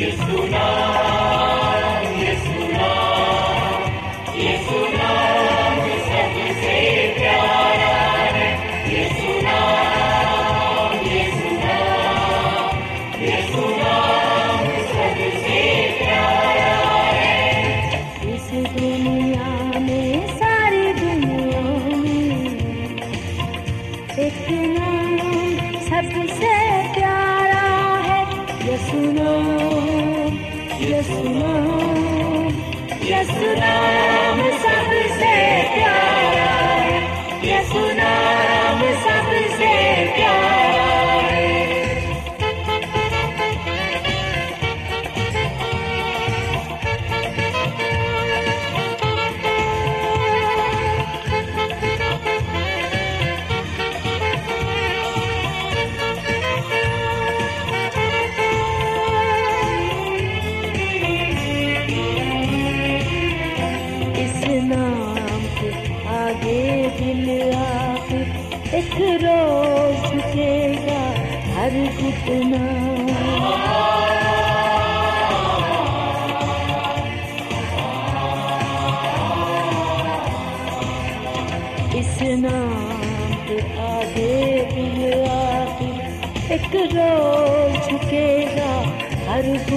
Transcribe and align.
اس 0.00 1.47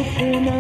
اپنا 0.02 0.60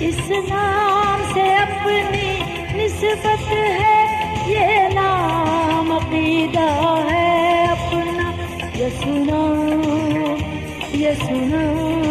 اس 0.00 0.30
نام 0.30 1.22
سے 1.34 1.54
اپنی 1.54 2.40
نسبت 2.74 3.52
ہے، 3.52 4.04
یہ 4.46 4.94
نام 4.94 5.92
عقیدہ 5.92 7.04
ہے 7.10 7.64
اپنا۔ 7.64 8.30
یسو 8.78 9.10
نام 9.10 10.34
یہ 10.94 11.10
سنا 11.26 12.01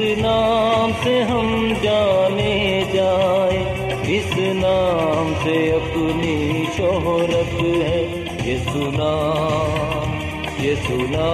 نام 0.00 0.90
سے 1.02 1.22
ہم 1.22 1.72
جانے 1.82 2.82
جائیں 2.92 3.90
اس 4.08 4.36
نام 4.36 5.32
سے 5.42 5.72
اپنی 5.72 6.64
شہرت 6.76 7.62
ہے۔ 7.62 8.06
یہ 8.44 8.56
سنا 8.72 9.36
یہ 10.60 10.74
سنا، 10.86 11.30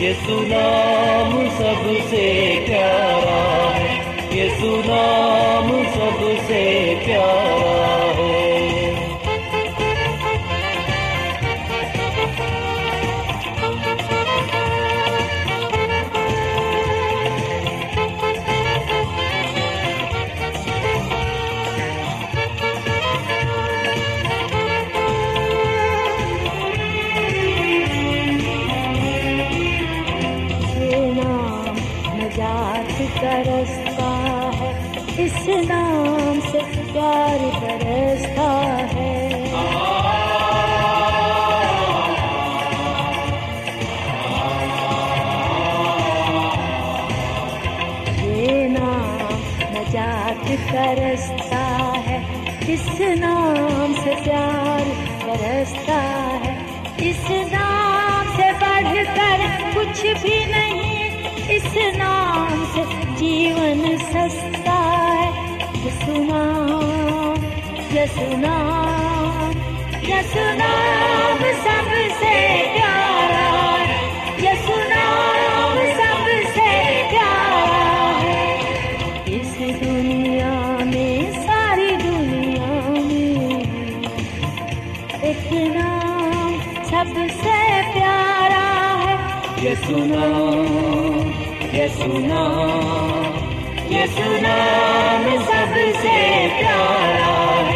یہ 0.00 0.12
سنام 0.26 1.46
سب 1.56 1.92
سے 2.10 2.54
پیارا 2.66 3.70
ہے۔ 3.74 4.02
یہ 4.30 4.48
سنام 4.60 5.82
سب 5.94 6.24
سے 6.46 6.81
اس 35.42 35.48
نام 35.48 36.38
سے 36.50 36.58
پیار 36.92 37.38
برستا 37.62 38.76
ہے۔ 38.94 39.28
یہ 48.22 48.68
نام 48.68 49.26
نجات 49.70 50.48
کا 50.72 50.94
ہے۔ 52.06 52.20
اس 52.68 53.00
نام 53.00 53.92
سے 54.04 54.14
پیار 54.24 54.88
برستا 55.26 56.28
ہے۔ 56.44 56.58
اس 56.96 57.30
نام 57.30 58.36
سے 58.36 58.50
بڑھ 58.60 59.16
کر 59.16 59.40
کچھ 59.74 60.06
بھی 60.22 60.44
نہیں۔ 60.44 61.10
اس 61.48 61.76
نام 61.96 62.64
سے 62.74 62.82
جیون 63.16 63.96
سستا 63.98 64.61
یسو 68.02 68.36
نام 68.36 69.52
یسو 70.08 70.52
نام 70.54 71.44
سب 71.62 71.94
سے 72.18 72.62
پیارا 72.74 73.76
ہے۔ 73.88 74.00
یسو 74.42 74.76
نام 74.88 75.78
سب 75.96 76.30
سے 76.54 77.02
پیارا 77.10 78.18
ہے۔ 78.22 78.58
اس 79.26 79.58
دنیا 79.58 80.76
میں، 80.80 81.30
ساری 81.46 81.96
دنیا 82.04 82.90
میں، 82.90 83.64
ایک 85.20 85.52
نام 85.52 86.56
سب 86.84 87.04
سے 87.16 87.80
پیارا 87.94 88.98
ہے۔ 89.04 89.16
یسو 89.68 89.96
نام 89.96 91.30
یسو 91.74 92.18
سب 95.46 95.78
سے 96.00 96.46
پیارا 96.58 97.62
ہے۔ 97.66 97.71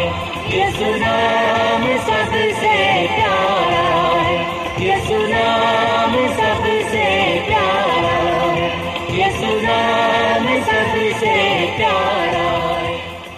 یسو 0.55 0.95
نام 0.95 1.87
سب 2.05 2.33
سے 2.33 3.05
پیارا 3.15 4.21
ہے 4.25 4.43
یسو 4.85 5.27
نام 5.27 6.13
سب 6.35 6.67
سے 6.91 7.39
پیارا 7.47 8.53
ہے 8.55 8.69
یسو 9.17 9.61
نام 9.61 10.47
سب 10.65 10.97
سے 11.19 11.65
پیارا 11.77 12.47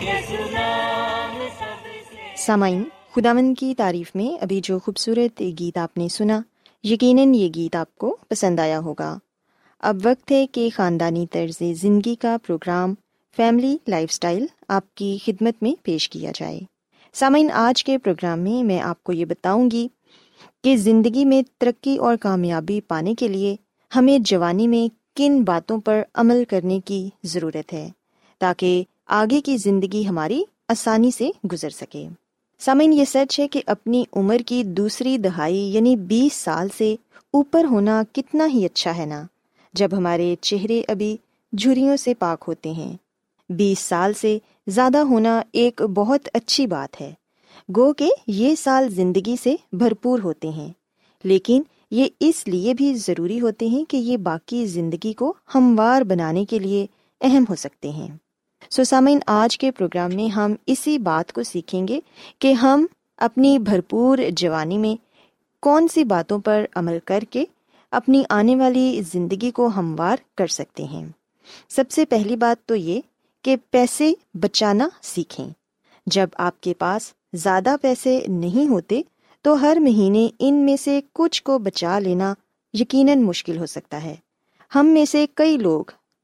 یسو 0.01 0.51
نام 0.51 1.47
سب 1.59 1.88
سے 2.09 2.17
سامعین 2.38 2.83
خداون 3.15 3.53
کی 3.53 3.73
تعریف 3.77 4.12
میں 4.15 4.44
ابھی 4.44 4.62
جو 4.63 4.79
خوبصورت 4.79 5.41
گیت 5.59 5.77
آپ 5.77 5.97
نے 5.97 6.07
سنا، 6.07 6.41
یقیناً 6.83 7.33
یہ 7.33 7.50
گیت 7.55 7.75
آپ 7.75 7.95
کو 7.95 8.17
پسند 8.27 8.59
آیا 8.59 8.79
ہوگا۔ 8.79 9.17
اب 9.79 9.97
وقت 10.03 10.31
ہے 10.31 10.45
کہ 10.47 10.69
خاندانی 10.75 11.27
طرز 11.31 11.63
زندگی 11.81 12.15
کا 12.15 12.38
پروگرام، 12.47 12.94
فیملی 13.35 13.77
لائف 13.88 14.12
سٹائل 14.12 14.45
آپ 14.67 14.95
کی 14.95 15.17
خدمت 15.25 15.63
میں 15.63 15.71
پیش 15.83 16.09
کیا 16.09 16.31
جائے۔ 16.35 16.59
سامعین، 17.13 17.51
آج 17.51 17.83
کے 17.83 17.97
پروگرام 17.97 18.39
میں 18.39 18.63
میں 18.63 18.79
آپ 18.79 19.03
کو 19.03 19.13
یہ 19.13 19.25
بتاؤں 19.25 19.71
گی 19.71 19.88
کہ 20.63 20.77
زندگی 20.77 21.25
میں 21.25 21.41
ترقی 21.57 21.97
اور 21.97 22.15
کامیابی 22.15 22.81
پانے 22.81 23.15
کے 23.15 23.27
لیے 23.27 23.56
ہمیں 23.95 24.19
جوانی 24.19 24.67
میں 24.67 25.17
کن 25.17 25.44
باتوں 25.44 25.79
پر 25.79 26.01
عمل 26.13 26.44
کرنے 26.50 26.79
کی 26.85 27.09
ضرورت 27.23 27.73
ہے 27.73 27.89
تاکہ 28.39 28.83
آگے 29.07 29.41
کی 29.41 29.57
زندگی 29.57 30.07
ہماری 30.07 30.44
آسانی 30.67 31.11
سے 31.11 31.29
گزر 31.53 31.69
سکے۔ 31.69 32.07
سامعین، 32.59 32.94
یہ 32.94 33.06
سچ 33.06 33.39
ہے 33.39 33.47
کہ 33.47 33.62
اپنی 33.65 34.03
عمر 34.13 34.38
کی 34.45 34.63
دوسری 34.63 35.17
دہائی 35.17 35.73
یعنی 35.75 35.95
بیس 35.95 36.33
سال 36.33 36.67
سے 36.77 36.95
اوپر 37.33 37.63
ہونا 37.63 38.03
کتنا 38.12 38.47
ہی 38.53 38.65
اچھا 38.65 38.97
ہے 38.97 39.05
نا؟ 39.05 39.23
جب 39.73 39.89
ہمارے 39.97 40.35
چہرے 40.41 40.81
ابھی 40.88 41.17
جھریوں 41.57 41.97
سے 41.97 42.13
پاک 42.13 42.44
ہوتے 42.47 42.71
ہیں۔ 42.71 42.94
بیس 43.50 43.79
سال 43.79 44.13
سے 44.13 44.39
زیادہ 44.69 44.98
ہونا 44.98 45.42
ایک 45.54 45.81
بہت 45.81 46.30
اچھی 46.33 46.68
بات 46.68 47.01
ہے۔ 47.01 47.13
گو 47.75 47.94
کہ 47.94 48.10
یہ 48.27 48.56
سال 48.56 48.89
زندگی 48.89 49.36
سے 49.44 49.56
بھرپور 49.71 50.19
ہوتے 50.19 50.50
ہیں، 50.50 50.71
لیکن 51.24 51.62
یہ 51.92 52.07
اس 52.19 52.48
لیے 52.48 52.74
بھی 52.74 52.94
ضروری 52.94 53.39
ہوتے 53.42 53.68
ہیں 53.68 53.83
کہ 53.86 53.98
یہ 53.98 54.18
باقی 54.18 54.66
زندگی 54.66 55.13
کو 55.13 55.33
ہموار 55.56 56.01
بنانے 56.01 56.45
کے 56.45 56.60
لیے 56.60 56.86
اہم 57.21 57.44
ہو 57.50 57.56
سکتے 57.56 57.89
ہیں۔ 57.89 58.07
سو 58.69 58.83
سامعین، 58.83 59.19
آج 59.25 59.57
کے 59.57 59.71
پروگرام 59.71 60.16
میں 60.16 60.27
ہم 60.27 60.54
اسی 60.66 60.98
بات 60.98 61.33
کو 61.33 61.44
سیکھیں 61.44 61.88
گے 61.88 62.00
کہ 62.39 62.54
ہم 62.54 62.86
اپنی 63.18 63.57
بھرپور 63.60 64.18
جوانی 64.31 64.77
میں 64.77 64.95
کون 65.63 65.88
سی 65.88 66.04
باتوں 66.04 66.39
پر 66.39 66.65
عمل 66.75 66.98
کر 67.06 67.24
کے 67.30 67.45
اپنی 67.92 68.24
آنے 68.30 68.56
والی 68.56 69.01
زندگی 69.13 69.51
کو 69.51 69.68
ہموار 69.68 70.18
کر 70.38 70.48
سکتے 70.48 70.83
ہیں۔ 70.83 71.06
سب 71.69 71.92
سے 71.92 72.06
پہلی 72.06 72.36
بات 72.36 72.68
تو 72.68 72.75
یہ 72.75 73.01
کہ 73.41 73.56
پیسے 73.71 74.13
بچانا 74.33 74.89
سیکھیں۔ 75.01 75.50
جب 76.06 76.27
آپ 76.33 76.62
کے 76.62 76.74
پاس 76.74 77.13
زیادہ 77.33 77.75
پیسے 77.81 78.19
نہیں 78.27 78.69
ہوتے، 78.69 79.01
تو 79.41 79.62
ہر 79.62 79.77
مہینے 79.81 80.27
ان 80.39 80.53
میں 80.53 80.75
سے 80.75 81.00
کچھ 81.13 81.44
کو 81.44 81.59
بچا 81.59 82.00
لینا 82.00 82.33
یقیناً 82.74 83.21
مشکل 83.21 83.57
ہو 83.57 83.65
سکتا 83.65 84.03
ہے۔ 84.03 84.15
ہم 84.75 84.88
میں 84.88 85.06
سے 85.06 85.25
کئی 85.33 85.57
لوگ 85.57 85.83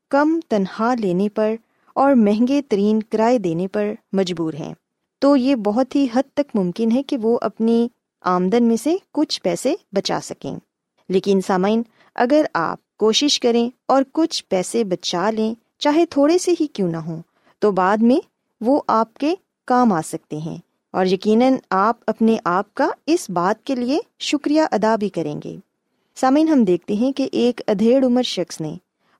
کم 0.09 0.39
تنخواہ 0.47 0.95
لینے 0.95 1.29
پر 1.29 1.56
اور 1.94 2.13
مہنگے 2.13 2.62
ترین 2.62 3.03
کرائے 3.03 3.38
دینے 3.38 3.67
پر 3.67 3.94
مجبور 4.13 4.53
ہیں۔ 4.53 4.73
تو 5.19 5.35
یہ 5.35 5.56
بہت 5.56 5.95
ہی 5.95 6.07
حد 6.15 6.23
تک 6.33 6.56
ممکن 6.56 6.91
ہے 6.91 7.03
کہ 7.03 7.17
وہ 7.17 7.38
اپنی 7.41 7.88
آمدن 8.21 8.63
میں 8.63 8.77
سے 8.77 8.95
کچھ 9.12 9.41
پیسے 9.41 9.73
بچا 9.91 10.19
سکیں۔ 10.23 10.56
لیکن 11.09 11.39
سامعین، 11.47 11.81
اگر 12.15 12.45
آپ 12.53 12.97
کوشش 12.97 13.39
کریں 13.39 13.69
اور 13.85 14.03
کچھ 14.12 14.44
پیسے 14.50 14.83
بچا 14.83 15.31
لیں 15.31 15.56
چاہے 15.80 16.06
تھوڑے 16.06 16.38
سے 16.38 16.51
ہی 16.60 16.68
کیوں 16.68 16.92
نہ 16.92 16.98
ہوں، 16.98 17.22
تو 17.60 17.72
بعد 17.72 17.98
میں 17.98 18.18
وہ 18.62 18.81
آپ 18.88 19.13
کے 19.13 19.36
کام 19.66 19.94
آ 19.94 20.01
سکتے 20.06 20.38
ہیں 20.38 20.57
اور 20.92 21.06
یقیناً 21.06 21.54
آپ 21.69 21.98
اپنے 22.07 22.38
آپ 22.44 22.74
کا 22.74 22.89
اس 23.06 23.30
بات 23.30 23.66
کے 23.66 23.75
لیے 23.75 24.00
شکریہ 24.19 24.62
ادا 24.72 24.95
بھی 24.95 25.10
کریں 25.10 25.42
گے۔ 25.44 25.56
سامعین، 26.16 26.48
ہم 26.48 26.63
دیکھتے 26.63 26.94
ہیں 26.94 27.12
کہ 27.12 27.30
ایک 27.31 27.62
ادھیڑ 27.68 28.06
عمر 28.06 28.22
شخص 28.22 28.62
نے 28.62 28.75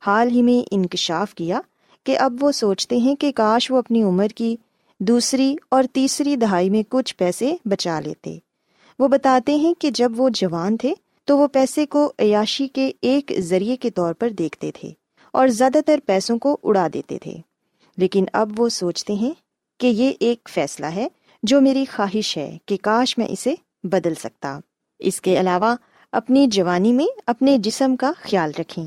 حال 0.06 0.30
ہی 0.32 0.42
میں 0.42 0.68
انکشاف 0.72 1.36
کیا 1.36 1.62
کہ 2.04 2.18
اب 2.18 2.34
وہ 2.42 2.52
سوچتے 2.52 2.98
ہیں 2.98 3.16
کہ 3.16 3.32
کاش 3.32 3.72
وہ 3.72 3.78
اپنی 3.78 4.04
عمر 4.04 4.28
کی 4.28 4.56
دوسری 5.00 5.56
اور 5.70 5.84
تیسری 5.94 6.36
دہائی 6.36 6.70
میں 6.70 6.84
کچھ 6.90 7.16
پیسے 7.16 7.56
بچا 7.66 8.00
لیتے۔ 8.00 8.38
وہ 9.00 9.08
بتاتے 9.08 9.56
ہیں 9.56 9.74
کہ 9.74 9.92
جب 9.92 10.12
وہ 10.18 10.30
جوان 10.34 10.78
تھے 10.78 10.94
تو 11.26 11.38
وہ 11.38 11.48
پیسے 11.48 11.86
کو 11.86 12.14
عیاشی 12.20 12.68
کے 12.68 12.92
ایک 13.02 13.32
ذریعے 13.40 13.76
کے 13.76 13.90
طور 13.90 14.14
پر 14.14 14.30
دیکھتے 14.30 14.72
تھے۔ 14.72 14.92
اور 15.36 15.48
زیادہ 15.48 15.78
تر 15.86 16.00
پیسوں 16.06 16.40
کو 16.40 16.58
اڑا 16.64 16.88
دیتے 16.94 17.18
تھے۔ 17.18 17.38
لیکن 17.98 18.26
اب 18.34 18.50
وہ 18.58 18.70
سوچتے 18.70 19.14
ہیں 19.14 19.32
کہ 19.80 19.88
یہ 19.88 20.12
ایک 20.20 20.50
فیصلہ 20.52 20.86
ہے 20.86 21.08
جو 21.44 21.62
میری 21.62 21.86
خواہش 21.86 22.38
ہے 22.38 22.58
کہ 22.66 22.78
کاش 22.82 23.18
میں 23.18 23.26
اسے 23.30 23.56
بدل 23.84 24.14
سکتا۔ 24.16 24.60
اس 25.00 25.22
کے 25.22 25.40
علاوہ 25.40 25.76
اپنی 26.12 26.48
جوانی 26.48 26.92
میں 26.92 27.06
اپنے 27.28 27.58
جسم 27.58 27.96
کا 27.96 28.12
خیال 28.18 28.52
رکھیں۔ 28.60 28.86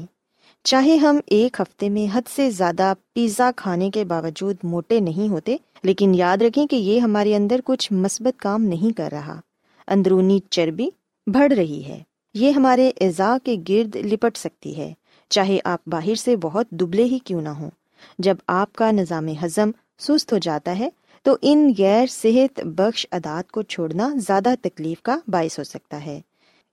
چاہے 0.65 0.97
ہم 0.97 1.21
ایک 1.27 1.61
ہفتے 1.61 1.89
میں 1.89 2.17
حد 2.17 2.23
سے 2.37 2.51
زیادہ 2.51 2.95
پیزا 3.13 3.51
کھانے 3.57 3.91
کے 3.91 4.05
باوجود 4.05 4.57
موٹے 4.63 5.01
نہیں 5.01 5.29
ہوتے، 5.29 5.57
لیکن 5.83 6.13
یاد 6.15 6.43
رکھیں 6.43 6.67
کہ 6.67 6.77
یہ 6.77 7.01
ہمارے 7.01 7.37
اندر 7.37 7.61
کچھ 7.65 7.93
مثبت 7.93 8.41
کام 8.41 8.63
نہیں 8.63 8.97
کر 8.97 9.09
رہا۔ 9.13 9.41
اندرونی 9.89 10.41
چربی 10.51 10.91
بڑھ 11.27 11.53
رہی 11.53 11.85
ہے۔ 11.85 12.03
یہ 12.35 12.51
ہمارے 12.51 12.91
اعضاء 13.01 13.37
کے 13.45 13.57
گرد 13.69 13.97
لپٹ 13.97 14.37
سکتی 14.37 14.77
ہے۔ 14.77 14.93
چاہے 15.31 15.59
آپ 15.65 15.81
باہر 15.87 16.15
سے 16.15 16.37
بہت 16.37 16.71
دبلے 16.71 17.05
ہی 17.05 17.19
کیوں 17.19 17.41
نہ 17.41 17.49
ہوں۔ 17.49 17.71
جب 18.19 18.37
آپ 18.47 18.73
کا 18.73 18.91
نظام 18.91 19.29
ہضم 19.45 19.71
سست 19.99 20.33
ہو 20.33 20.39
جاتا 20.39 20.79
ہے، 20.79 20.89
تو 21.23 21.37
ان 21.43 21.73
غیر 21.79 22.07
صحت 22.07 22.61
بخش 22.65 23.07
عدات 23.13 23.51
کو 23.51 23.63
چھوڑنا 23.63 24.09
زیادہ 24.17 24.55
تکلیف 24.63 25.03
کا 25.03 25.19
باعث 25.29 25.59
ہو 25.59 25.65
سکتا 25.65 26.05
ہے۔ 26.07 26.21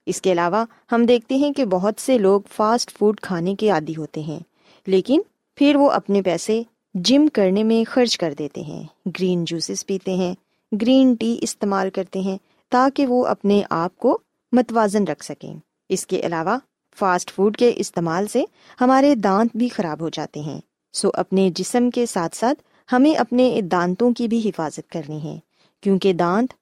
اس 0.06 0.20
کے 0.22 0.32
علاوہ، 0.32 0.64
ہم 0.92 1.04
دیکھتے 1.06 1.34
ہیں 1.34 1.52
کہ 1.52 1.64
بہت 1.64 2.00
سے 2.00 2.18
لوگ 2.18 2.40
فاسٹ 2.52 2.98
فوڈ 2.98 3.20
کھانے 3.20 3.54
کے 3.54 3.70
عادی 3.70 3.96
ہوتے 3.96 4.20
ہیں، 4.20 4.40
لیکن 4.86 5.20
پھر 5.58 5.76
وہ 5.76 5.90
اپنے 5.90 6.22
پیسے 6.22 6.62
جم 6.94 7.26
کرنے 7.32 7.62
میں 7.62 7.84
خرچ 7.90 8.16
کر 8.18 8.34
دیتے 8.38 8.60
ہیں۔ 8.60 8.82
گرین 9.06 9.44
جوسز 9.44 9.84
پیتے 9.86 10.14
ہیں، 10.14 10.34
گرین 10.72 11.14
ٹی 11.14 11.36
استعمال 11.40 11.90
کرتے 11.90 12.20
ہیں 12.20 12.38
تاکہ 12.72 13.06
وہ 13.06 13.26
اپنے 13.26 13.62
آپ 13.70 13.98
کو 13.98 14.18
متوازن 14.52 15.04
رکھ 15.04 15.24
سکیں۔ 15.24 15.54
اس 15.88 16.06
کے 16.06 16.20
علاوہ 16.20 16.58
فاسٹ 16.96 17.34
فوڈ 17.34 17.56
کے 17.56 17.72
استعمال 17.76 18.26
سے 18.26 18.44
ہمارے 18.80 19.14
دانت 19.14 19.56
بھی 19.56 19.68
خراب 19.68 20.00
ہو 20.00 20.08
جاتے 20.08 20.40
ہیں۔ 20.40 20.60
سو 20.92 21.10
اپنے 21.14 21.50
جسم 21.54 21.90
کے 21.90 22.06
ساتھ 22.06 22.36
ساتھ 22.36 22.62
ہمیں 22.92 23.14
اپنے 23.14 23.60
دانتوں 23.60 24.12
کی 24.12 24.28
بھی 24.28 24.48
حفاظت 24.48 24.90
کرنی 24.90 25.24
ہے، 25.24 25.38
کیونکہ 25.82 26.12
دانت 26.12 26.52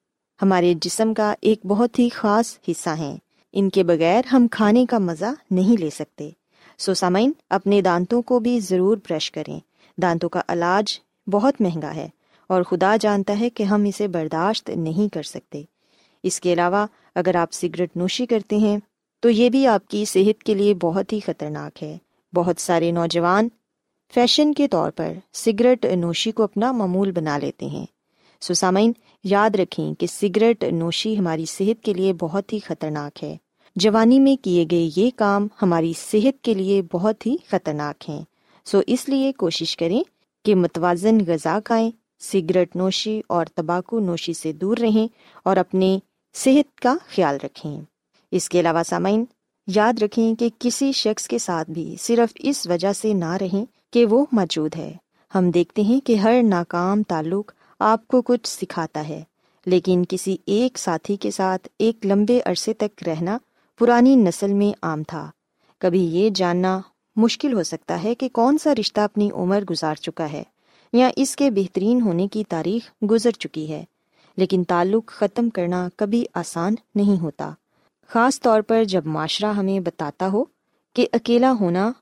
ہمارے 0.43 0.75
جسم 0.81 1.15
کا 1.15 1.35
ایک 1.41 1.67
بہت 1.67 1.99
ہی 1.99 2.09
خاص 2.09 2.59
حصہ 2.69 2.91
ہیں۔ 2.91 3.17
ان 3.53 3.71
کے 3.71 3.83
بغیر 3.83 4.23
ہم 4.33 4.47
کھانے 4.51 4.87
کا 4.87 4.99
مزہ 4.99 5.33
نہیں 5.51 5.81
لے 5.81 5.91
سکتے۔ 5.91 6.31
سو 6.79 6.95
سامعین، 6.95 7.33
اپنے 7.51 7.83
دانتوں 7.83 8.23
کو 8.23 8.39
بھی 8.39 8.61
ضرور 8.61 8.97
برش 8.97 9.31
کریں۔ 9.31 9.61
دانتوں 10.03 10.29
کا 10.29 10.41
علاج 10.49 11.01
بہت 11.31 11.61
مہنگا 11.61 11.95
ہے 11.95 12.09
اور 12.47 12.63
خدا 12.63 12.97
جانتا 13.01 13.41
ہے 13.41 13.51
کہ 13.51 13.63
ہم 13.63 13.85
اسے 13.85 14.09
برداشت 14.09 14.71
نہیں 14.71 15.15
کر 15.15 15.23
سکتے۔ 15.23 15.63
اس 16.23 16.41
کے 16.41 16.53
علاوہ، 16.53 16.87
اگر 17.15 17.35
آپ 17.35 17.53
سگریٹ 17.53 17.97
نوشی 17.97 18.27
کرتے 18.27 18.57
ہیں 18.57 18.79
تو 19.25 19.31
یہ 19.31 19.51
بھی 19.51 19.67
آپ 19.67 19.89
کی 19.89 20.05
صحت 20.05 20.43
کے 20.43 20.55
لیے 20.55 20.75
بہت 20.75 21.13
ہی 21.13 21.21
خطرناک 21.21 21.83
ہے۔ 21.83 21.99
بہت 22.35 22.61
سارے 22.61 22.91
نوجوان 22.91 23.49
فیشن 24.15 24.55
کے 24.55 24.69
طور 24.69 24.91
پر 24.91 25.13
سگریٹ 25.33 25.85
نوشی 25.85 26.33
کو 26.33 26.43
اپنا 26.43 26.73
معمول 26.73 27.11
بنا 27.11 27.39
لیتے 27.39 27.67
ہیں۔ 27.67 27.87
سسامین 28.41 28.93
یاد 29.25 29.51
رکھیں 29.55 29.95
کہ 29.95 30.07
سگریٹ 30.07 30.65
نوشی 30.65 31.19
ہماری 31.19 31.45
صحت 31.45 31.85
کے 31.85 31.93
لیے 31.93 32.13
بہت 32.13 32.53
ہی 32.53 32.59
خطرناک 32.59 33.25
ہے۔ 33.25 33.37
جوانی 33.77 34.19
میں 34.19 34.45
کیے 34.45 34.65
گئے 34.71 34.91
یہ 34.97 35.11
کام 35.17 35.49
ہماری 35.63 35.93
صحت 36.11 36.45
کے 36.45 36.55
لیے 36.55 36.83
بہت 36.93 37.27
ہی 37.27 37.37
خطرناک 37.49 38.11
ہیں۔ 38.11 38.23
سو 38.65 38.81
اس 38.87 39.09
لیے 39.09 39.33
کوشش 39.33 39.77
کریں 39.77 40.03
کہ 40.45 40.55
متوازن 40.55 41.19
غذا 41.27 41.59
کھائیں، 41.65 41.91
سگریٹ 42.21 42.77
نوشی 42.77 43.21
اور 43.27 43.47
تمباکو 43.47 44.01
نوشی 44.01 44.33
سے 44.33 44.53
دور 44.53 44.77
رہیں 44.77 45.09
اور 45.45 45.57
اپنے 45.57 45.99
صحت 46.35 46.81
کا 46.81 46.97
خیال 47.09 47.37
رکھیں۔ 47.43 47.81
اس 48.33 48.49
کے 48.49 48.61
علاوہ 48.61 48.83
سامعین، 48.83 49.25
یاد 49.67 50.03
رکھیں 50.03 50.35
کہ 50.35 50.49
کسی 50.59 50.91
شخص 50.93 51.29
کے 51.29 51.39
ساتھ 51.39 51.71
بھی 51.71 51.95
صرف 52.01 52.33
اس 52.41 52.67
وجہ 52.67 52.93
سے 52.93 53.13
نہ 53.13 53.33
رہیں 53.33 53.65
کہ 53.93 54.07
وہ 54.07 54.25
موجود 54.33 54.77
ہے۔ 54.77 54.93
ہم 55.35 55.51
دیکھتے 55.51 55.83
ہیں 55.83 56.01
کہ 56.01 56.15
ہر 56.15 56.41
ناکام 56.45 57.03
تعلق 57.03 57.53
آپ 57.81 58.07
کو 58.09 58.23
کچھ 58.23 58.49
سکھاتا 58.49 59.07
ہے، 59.09 59.23
لیکن 59.67 60.03
کسی 60.09 60.37
ایک 60.47 60.79
ساتھی 60.79 61.17
کے 61.17 61.31
ساتھ 61.31 61.69
ایک 61.79 62.07
لمبے 62.07 62.41
عرصے 62.45 62.73
تک 62.73 63.03
رہنا 63.07 63.39
پرانی 63.81 64.17
نسل 64.17 64.53
میں 64.53 64.73
عام 64.83 65.03
تھا۔ 65.03 65.31
کبھی 65.81 66.05
یہ 66.07 66.31
جاننا 66.31 66.81
مشکل 67.17 67.53
ہو 67.53 67.63
سکتا 67.63 68.03
ہے 68.03 68.15
کہ 68.15 68.29
کون 68.29 68.59
سا 68.59 68.75
رشتہ 68.75 69.01
اپنی 69.01 69.31
عمر 69.31 69.65
گزار 69.71 69.95
چکا 69.95 70.31
ہے 70.33 70.43
یا 70.93 71.11
اس 71.17 71.35
کے 71.37 71.51
بہترین 71.51 72.01
ہونے 72.01 72.29
کی 72.29 72.45
تاریخ 72.49 72.91
گزر 73.11 73.31
چکی 73.31 73.69
ہے، 73.69 73.85
لیکن 74.37 74.65
تعلق 74.65 75.07
ختم 75.07 75.51
کرنا 75.51 75.89
کبھی 75.97 76.25
آسان 76.35 76.75
نہیں 76.95 77.21
ہوتا۔ 77.21 77.51
خاص 78.09 78.41
طور 78.41 78.61
پر 78.61 78.85
جب 78.85 79.07
معاشرہ 79.07 79.53
ہمیں 79.53 79.81
بتاتا 79.81 80.29
ہو 80.29 80.45
کہ 80.95 81.07
اکیلا 81.13 81.53
ہونا 81.61 81.93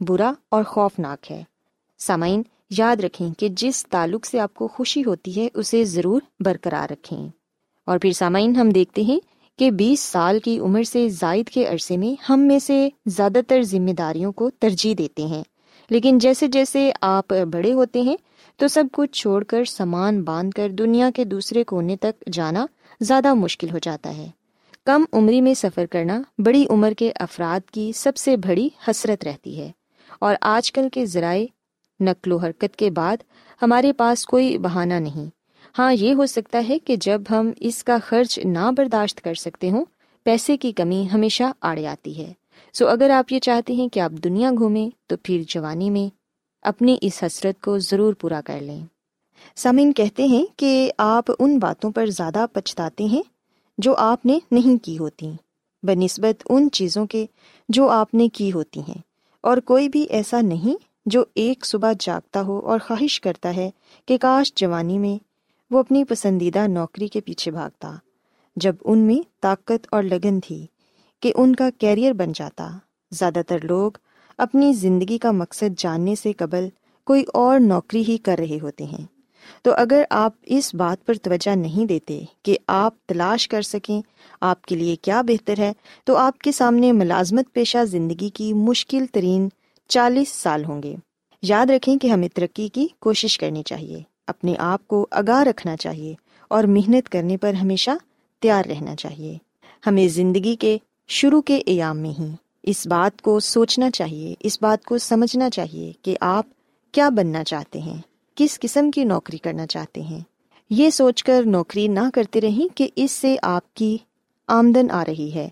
برا 0.00 0.32
اور 0.48 0.64
خوفناک 0.64 1.32
ہے۔ 1.32 1.44
سامعین، 1.98 2.42
یاد 2.70 2.96
رکھیں 2.96 3.34
کہ 3.38 3.48
جس 3.48 3.86
تعلق 3.90 4.26
سے 4.26 4.40
آپ 4.40 4.54
کو 4.54 4.68
خوشی 4.68 5.04
ہوتی 5.04 5.40
ہے، 5.40 5.48
اسے 5.54 5.84
ضرور 5.84 6.20
برقرار 6.40 6.92
رکھیں۔ 6.92 7.28
اور 7.86 7.98
پھر 7.98 8.12
سامعین، 8.12 8.56
ہم 8.56 8.70
دیکھتے 8.70 9.02
ہیں 9.02 9.20
کہ 9.58 9.70
بیس 9.70 10.00
سال 10.00 10.40
کی 10.40 10.58
عمر 10.58 10.82
سے 10.82 11.08
زائد 11.08 11.48
کے 11.48 11.66
عرصے 11.66 11.96
میں 11.96 12.32
ہم 12.32 12.40
میں 12.40 12.58
سے 12.58 12.88
زیادہ 13.06 13.40
تر 13.48 13.62
ذمہ 13.62 13.90
داریوں 13.90 14.32
کو 14.32 14.50
ترجیح 14.50 14.94
دیتے 14.98 15.26
ہیں۔ 15.26 15.42
لیکن 15.90 16.18
جیسے 16.18 16.46
جیسے 16.46 16.92
آپ 17.00 17.34
بڑے 17.52 17.72
ہوتے 17.72 18.00
ہیں، 18.00 18.16
تو 18.56 18.68
سب 18.68 18.84
کچھ 18.92 19.10
چھوڑ 19.10 19.44
کر 19.44 19.64
سامان 19.64 20.22
باندھ 20.22 20.56
کر 20.56 20.68
دنیا 20.68 21.10
کے 21.14 21.24
دوسرے 21.24 21.64
کونے 21.64 21.96
تک 21.96 22.24
جانا 22.32 22.66
زیادہ 23.00 23.34
مشکل 23.34 23.70
ہو 23.70 23.78
جاتا 23.78 24.16
ہے۔ 24.16 24.30
کم 24.86 25.04
عمری 25.12 25.40
میں 25.40 25.54
سفر 25.54 25.86
کرنا 25.86 26.22
بڑی 26.38 26.66
عمر 26.70 26.92
کے 26.98 27.12
افراد 27.14 27.70
کی 27.70 27.92
سب 27.94 28.16
سے 28.16 28.36
بڑی 28.36 28.68
حسرت 28.88 29.24
رہتی 29.24 29.60
ہے۔ 29.60 29.70
اور 30.18 30.34
آج 30.40 30.72
کل 30.72 30.88
کے 30.92 31.06
ذرائع 31.06 31.46
نقل 32.00 32.32
و 32.32 32.36
حرکت 32.36 32.76
کے 32.76 32.90
بعد 32.90 33.16
ہمارے 33.62 33.92
پاس 33.92 34.26
کوئی 34.26 34.58
بہانہ 34.58 34.94
نہیں۔ 34.94 35.30
ہاں 35.78 35.92
یہ 35.92 36.14
ہو 36.14 36.26
سکتا 36.26 36.62
ہے 36.68 36.78
کہ 36.78 36.96
جب 36.96 37.22
ہم 37.30 37.50
اس 37.60 37.84
کا 37.84 37.98
خرچ 38.06 38.38
نہ 38.44 38.70
برداشت 38.76 39.20
کر 39.20 39.34
سکتے 39.34 39.70
ہوں، 39.70 39.84
پیسے 40.24 40.56
کی 40.56 40.72
کمی 40.72 41.08
ہمیشہ 41.12 41.44
آڑے 41.60 41.86
آتی 41.86 42.18
ہے۔ 42.18 42.32
سو 42.72 42.88
اگر 42.88 43.10
آپ 43.10 43.32
یہ 43.32 43.38
چاہتے 43.38 43.72
ہیں 43.72 43.88
کہ 43.88 44.00
آپ 44.00 44.10
دنیا 44.10 44.50
گھومیں، 44.58 44.88
تو 45.06 45.16
پھر 45.22 45.42
جوانی 45.48 45.90
میں 45.90 46.14
اپنی 46.62 46.96
اس 47.00 47.22
حسرت 47.22 47.62
کو 47.62 47.78
ضرور 47.78 48.14
پورا 48.14 48.40
کر 48.40 48.60
لیں۔ 48.60 48.86
سمن 49.56 49.92
کہتے 49.92 50.26
ہیں 50.26 50.46
کہ 50.56 50.92
آپ 50.98 51.24
ان 51.38 51.58
باتوں 51.58 51.90
پر 51.90 52.06
زیادہ 52.06 52.46
پچھتاتے 52.52 53.04
ہیں 53.04 53.22
جو 53.82 53.94
آپ 53.98 54.26
نے 54.26 54.38
نہیں 54.50 54.84
کی 54.84 54.98
ہوتی 54.98 55.30
بہ 55.82 55.92
نسبت 55.92 56.42
ان 56.48 56.68
چیزوں 56.72 57.06
کے 57.06 57.26
جو 57.68 57.88
آپ 57.88 58.14
نے 58.14 58.28
کی 58.28 58.52
ہوتی 58.52 58.80
ہیں۔ 58.80 59.00
اور 59.40 59.56
کوئی 59.56 59.88
بھی 59.88 60.02
ایسا 60.02 60.40
نہیں 60.40 60.76
جو 61.06 61.24
ایک 61.34 61.66
صبح 61.66 61.92
جاگتا 62.00 62.42
ہو 62.42 62.58
اور 62.58 62.78
خواہش 62.78 63.20
کرتا 63.20 63.56
ہے 63.56 63.70
کہ 64.06 64.18
کاش 64.18 64.54
جوانی 64.54 64.98
میں 64.98 65.24
وہ 65.70 65.78
اپنی 65.78 66.04
پسندیدہ 66.04 66.66
نوکری 66.66 67.08
کے 67.08 67.20
پیچھے 67.20 67.50
بھاگتا، 67.50 67.92
جب 68.56 68.76
ان 68.84 68.98
میں 68.98 69.22
طاقت 69.40 69.86
اور 69.90 70.02
لگن 70.02 70.40
تھی 70.40 70.66
کہ 71.20 71.32
ان 71.36 71.54
کا 71.54 71.70
کیریئر 71.78 72.12
بن 72.12 72.32
جاتا۔ 72.34 72.70
زیادہ 73.10 73.40
تر 73.46 73.58
لوگ 73.62 73.90
اپنی 74.38 74.72
زندگی 74.72 75.18
کا 75.18 75.30
مقصد 75.32 75.78
جاننے 75.78 76.14
سے 76.14 76.32
قبل 76.32 76.68
کوئی 77.04 77.24
اور 77.32 77.60
نوکری 77.60 78.04
ہی 78.08 78.16
کر 78.16 78.36
رہے 78.38 78.58
ہوتے 78.62 78.84
ہیں۔ 78.84 79.21
تو 79.62 79.70
اگر 79.76 80.02
آپ 80.10 80.32
اس 80.42 80.74
بات 80.74 81.06
پر 81.06 81.14
توجہ 81.14 81.56
نہیں 81.56 81.86
دیتے 81.86 82.24
کہ 82.42 82.58
آپ 82.66 82.94
تلاش 83.06 83.48
کر 83.48 83.62
سکیں 83.62 84.02
آپ 84.40 84.62
کے 84.62 84.76
لیے 84.76 84.96
کیا 84.96 85.22
بہتر 85.22 85.58
ہے، 85.58 85.72
تو 86.04 86.16
آپ 86.16 86.38
کے 86.38 86.52
سامنے 86.52 86.92
ملازمت 86.92 87.52
پیشہ 87.52 87.84
زندگی 87.84 88.28
کی 88.28 88.52
مشکل 88.52 89.06
ترین 89.12 89.48
چالیس 89.88 90.28
سال 90.28 90.64
ہوں 90.64 90.82
گے۔ 90.82 90.96
یاد 91.42 91.66
رکھیں 91.66 91.96
کہ 91.96 92.06
ہمیں 92.06 92.28
ترقی 92.34 92.68
کی 92.68 92.86
کوشش 92.98 93.38
کرنی 93.38 93.62
چاہیے، 93.62 94.02
اپنے 94.26 94.54
آپ 94.58 94.88
کو 94.88 95.06
آگاہ 95.10 95.42
رکھنا 95.42 95.76
چاہیے 95.76 96.14
اور 96.48 96.64
محنت 96.64 97.08
کرنے 97.08 97.36
پر 97.36 97.54
ہمیشہ 97.54 97.90
تیار 98.40 98.64
رہنا 98.64 98.96
چاہیے۔ 98.96 99.38
ہمیں 99.86 100.08
زندگی 100.08 100.56
کے 100.56 100.78
شروع 101.08 101.40
کے 101.40 101.56
ایام 101.66 101.98
میں 101.98 102.10
ہی 102.10 102.30
اس 102.62 102.86
بات 102.86 103.22
کو 103.22 103.40
سوچنا 103.40 103.90
چاہیے، 103.90 104.34
اس 104.40 104.62
بات 104.62 104.84
کو 104.84 104.98
سمجھنا 104.98 105.50
چاہیے 105.50 105.92
کہ 106.02 106.16
آپ 106.20 106.46
کیا 106.92 107.08
بننا 107.08 107.44
چاہتے 107.44 107.80
ہیں۔ 107.80 108.11
کس 108.34 108.60
قسم 108.60 108.90
کی 108.90 109.04
نوکری 109.04 109.38
کرنا 109.38 109.66
چاہتے 109.66 110.02
ہیں؟ 110.02 110.20
یہ 110.70 110.90
سوچ 110.90 111.24
کر 111.24 111.42
نوکری 111.46 111.88
نہ 111.88 112.10
کرتے 112.14 112.40
رہیں 112.40 112.76
کہ 112.76 112.88
اس 112.96 113.12
سے 113.12 113.36
آپ 113.42 113.74
کی 113.74 113.98
آمدن 114.46 114.90
آ 114.90 115.04
رہی 115.04 115.34
ہے۔ 115.34 115.48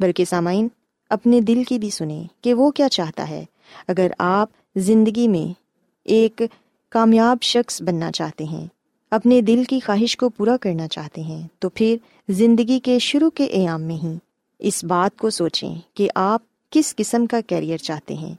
بلکہ 0.00 0.24
سامعین، 0.24 0.68
اپنے 1.10 1.40
دل 1.40 1.64
کی 1.64 1.78
بھی 1.78 1.90
سنیں 1.90 2.24
کہ 2.40 2.54
وہ 2.54 2.70
کیا 2.70 2.88
چاہتا 2.88 3.28
ہے۔ 3.28 3.44
اگر 3.88 4.06
آپ 4.18 4.48
زندگی 4.76 5.28
میں 5.28 5.52
ایک 6.04 6.42
کامیاب 6.90 7.42
شخص 7.42 7.82
بننا 7.82 8.12
چاہتے 8.12 8.44
ہیں، 8.44 8.66
اپنے 9.10 9.40
دل 9.40 9.64
کی 9.64 9.80
خواہش 9.80 10.16
کو 10.16 10.28
پورا 10.28 10.56
کرنا 10.56 10.88
چاہتے 10.88 11.20
ہیں، 11.20 11.48
تو 11.58 11.68
پھر 11.68 11.96
زندگی 12.28 12.80
کے 12.80 12.98
شروع 12.98 13.30
کے 13.30 13.44
ایام 13.44 13.82
میں 13.82 13.96
ہی 13.96 14.16
اس 14.58 14.84
بات 14.84 15.18
کو 15.18 15.30
سوچیں 15.30 15.74
کہ 15.94 16.08
آپ 16.14 16.70
کس 16.70 16.96
قسم 16.96 17.26
کا 17.26 17.40
کیریئر 17.40 17.78
چاہتے 17.78 18.14
ہیں۔ 18.14 18.34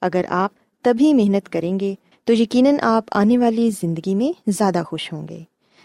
اگر 0.00 0.22
آپ 0.28 0.50
تبھی 0.82 1.14
محنت 1.14 1.48
کریں 1.48 1.80
گے 1.80 1.94
تو 2.24 2.32
یقیناً 2.32 2.74
آپ 2.82 3.04
آنے 3.12 3.38
والی 3.38 3.70
زندگی 3.70 4.14
میں 4.14 4.50
زیادہ 4.50 4.82
خوش 4.86 5.12
ہوں 5.12 5.28
گے۔ 5.28 5.40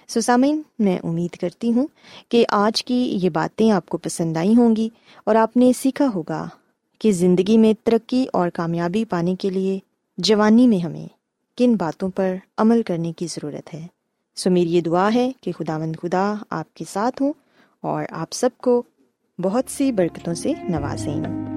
سسامین 0.08 0.62
میں 0.80 1.00
امید 1.04 1.36
کرتی 1.36 1.74
ہوں 1.74 1.88
کہ 2.30 2.46
آج 2.50 2.84
کی 2.84 3.20
یہ 3.24 3.30
باتیں 3.30 3.72
آپ 3.72 3.86
کو 3.86 3.98
پسند 3.98 4.38
آئی 4.38 4.56
ہوں 4.56 4.76
گی 4.76 4.90
اور 5.24 5.36
آپ 5.36 5.58
نے 5.58 5.72
سیکھا 5.74 6.06
ہوگا 6.16 6.48
کہ 7.00 7.12
زندگی 7.12 7.58
میں 7.58 7.74
ترقی 7.84 8.26
اور 8.34 8.50
کامیابی 8.50 9.06
پانے 9.06 9.36
کے 9.36 9.50
لیے 9.50 9.80
جوانی 10.18 10.68
میں 10.68 10.80
ہمیں 10.80 11.08
کن 11.58 11.76
باتوں 11.76 12.10
پر 12.10 12.36
عمل 12.58 12.84
کرنے 12.84 13.14
کی 13.14 13.28
ضرورت 13.28 13.74
ہے۔ 13.74 13.88
سو 14.36 14.50
میری 14.50 14.76
یہ 14.76 14.82
دعا 14.82 15.14
ہے 15.14 15.32
کہ 15.42 15.52
خدا 15.52 15.78
مند 15.78 15.96
خدا 16.02 16.34
آپ 16.50 16.74
کے 16.74 16.86
ساتھ 16.90 17.22
ہوں 17.22 17.34
اور 17.82 18.04
آپ 18.10 18.32
سب 18.32 18.50
کو 18.58 18.84
بہت 19.40 19.64
سی 19.68 19.92
برکتوں 19.92 20.34
سے 20.34 20.54
نوازیں۔ 20.70 21.57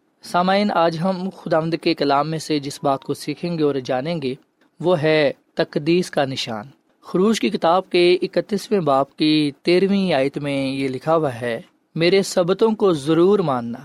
سامعین، 0.23 0.71
آج 0.71 0.97
ہم 1.03 1.29
خدا 1.29 1.59
کے 1.81 1.93
کلام 1.93 2.29
میں 2.29 2.39
سے 2.39 2.59
جس 2.59 2.79
بات 2.83 3.03
کو 3.03 3.13
سیکھیں 3.13 3.57
گے 3.57 3.63
اور 3.63 3.75
جانیں 3.75 4.21
گے، 4.21 4.35
وہ 4.79 5.01
ہے 5.01 5.31
تقدیس 5.53 6.11
کا 6.11 6.25
نشان۔ 6.25 6.65
خروش 7.01 7.39
کی 7.39 7.49
کتاب 7.49 7.89
کے 7.89 8.17
اکتیسویں 8.21 8.79
باپ 8.79 9.15
کی 9.15 9.51
تیرہویں 9.61 10.13
آیت 10.13 10.37
میں 10.37 10.67
یہ 10.67 10.87
لکھا 10.87 11.15
ہوا 11.15 11.41
ہے، 11.41 11.61
میرے 11.95 12.23
سبتوں 12.23 12.71
کو 12.71 12.93
ضرور 12.93 13.39
ماننا۔ 13.39 13.79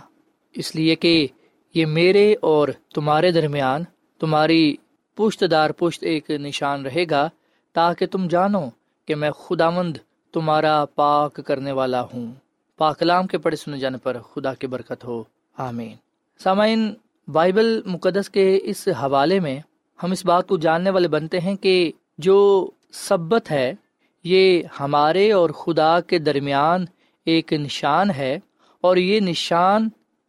اس 0.55 0.77
لیے 0.77 0.95
کہ 0.95 1.27
یہ 1.75 1.87
میرے 1.87 2.35
اور 2.41 2.69
تمہارے 2.95 3.33
درمیان 3.33 3.83
تمہاری 4.21 4.77
پشت 5.15 5.45
دار 5.51 5.71
پشت 5.71 6.05
ایک 6.05 6.31
نشان 6.31 6.87
رہے 6.87 7.05
گا، 7.11 7.29
تاکہ 7.73 8.07
تم 8.07 8.29
جانو 8.29 8.65
کہ 9.07 9.15
میں 9.15 9.31
خدا 9.31 9.71
مند 9.71 9.97
تمہارا 10.33 10.85
پاک 10.95 11.41
کرنے 11.47 11.73
والا 11.73 12.03
ہوں۔ 12.03 12.33
پاکلام 12.77 13.27
کے 13.27 13.39
پڑھے 13.39 13.57
سنے 13.57 13.79
جانے 13.79 13.99
پر 13.99 14.17
خدا 14.35 14.55
کی 14.55 14.67
برکت 14.67 15.05
ہو۔ 15.05 15.23
آمین۔ 15.57 16.06
سامعین، 16.39 16.95
بائبل 17.29 17.81
مقدس 17.87 18.31
کے 18.31 18.59
اس 18.63 18.89
حوالے 18.89 19.41
میں 19.41 19.61
ہم 20.03 20.13
اس 20.13 20.25
بات 20.25 20.49
کو 20.49 20.57
جاننے 20.57 20.91
والے 20.91 21.09
بنتے 21.09 21.41
ہیں 21.41 21.57
کہ 21.57 21.93
جو 22.19 22.71
سبت 22.93 23.51
ہے، 23.51 23.75
یہ 24.25 24.63
ہمارے 24.81 25.33
اور 25.33 25.51
خدا 25.51 26.01
کے 26.01 26.19
درمیان 26.19 26.85
ایک 27.25 27.53
نشان 27.53 28.11
ہے 28.11 28.39
اور 28.81 28.97
یہ 28.97 29.21
نشان 29.21 29.89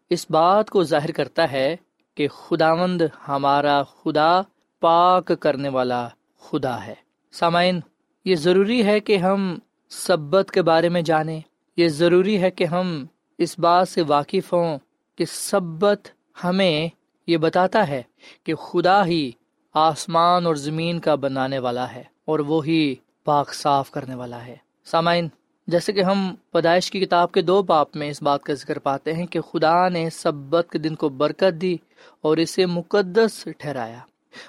اس 0.10 0.26
بات 0.30 0.70
کو 0.70 0.84
ظاہر 0.84 1.12
کرتا 1.12 1.52
ہے 1.52 1.76
کہ 2.16 2.28
خداوند 2.28 3.02
ہمارا 3.28 3.84
خدا 3.84 4.42
پاک 4.80 5.32
کرنے 5.40 5.70
والا 5.70 6.08
خدا 6.40 6.86
ہے۔ 6.86 6.96
سامعین، 7.32 7.80
یہ 8.26 8.36
ضروری 8.36 8.86
ہے 8.86 9.00
کہ 9.00 9.18
ہم 9.18 9.60
سبت 9.90 10.52
کے 10.52 10.62
بارے 10.62 10.90
میں 10.90 11.02
جانیں۔ 11.02 11.42
یہ 11.78 11.88
ضروری 11.88 12.42
ہے 12.42 12.52
کہ 12.52 12.64
ہم 12.64 13.06
اس 13.38 13.60
بات 13.60 13.88
سے 13.88 14.02
واقف 14.02 14.54
ہوں 14.54 14.78
کہ 15.18 15.26
سبت 15.26 16.08
ہمیں 16.44 16.88
یہ 17.28 17.38
بتاتا 17.38 17.88
ہے 17.88 18.04
کہ 18.44 18.56
خدا 18.56 19.06
ہی 19.06 19.32
آسمان 19.74 20.46
اور 20.46 20.56
زمین 20.56 21.00
کا 21.00 21.16
بنانے 21.16 21.60
والا 21.60 21.92
ہے 21.92 22.04
اور 22.26 22.40
وہی 22.40 22.96
پاک 23.24 23.54
صاف 23.54 23.92
کرنے 23.92 24.16
والا 24.16 24.46
ہے۔ 24.46 24.56
سامعین، 24.86 25.28
جیسے 25.68 25.94
کہ 25.94 26.04
ہم 26.04 26.36
پیدائش 26.52 26.92
کی 26.92 27.00
کتاب 27.00 27.32
کے 27.32 27.42
دو 27.42 27.64
باپ 27.64 27.96
میں 27.96 28.10
اس 28.10 28.22
بات 28.22 28.44
کا 28.44 28.54
ذکر 28.54 28.80
پاتے 28.80 29.14
ہیں 29.14 29.26
کہ 29.26 29.42
خدا 29.42 29.90
نے 29.90 30.10
سبت 30.10 30.68
کے 30.72 30.78
دن 30.78 30.96
کو 30.96 31.10
برکت 31.10 31.62
دی 31.62 31.78
اور 32.22 32.38
اسے 32.38 32.66
مقدس 32.66 33.48
ٹھہرایا۔ 33.58 34.00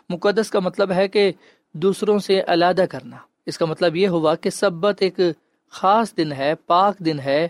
مقدس 0.09 0.51
کا 0.51 0.61
مطلب 0.61 0.93
ہے 0.93 1.09
کہ 1.09 1.33
دوسروں 1.73 2.19
سے 2.19 2.43
علیحدہ 2.47 2.85
کرنا۔ 2.91 3.17
اس 3.47 3.59
کا 3.59 3.67
مطلب 3.67 3.97
یہ 3.97 4.09
ہوا 4.09 4.35
کہ 4.35 4.51
سبت 4.51 4.97
ایک 4.99 5.21
خاص 5.71 6.17
دن 6.17 6.33
ہے، 6.33 6.55
پاک 6.55 6.99
دن 6.99 7.21
ہے، 7.21 7.49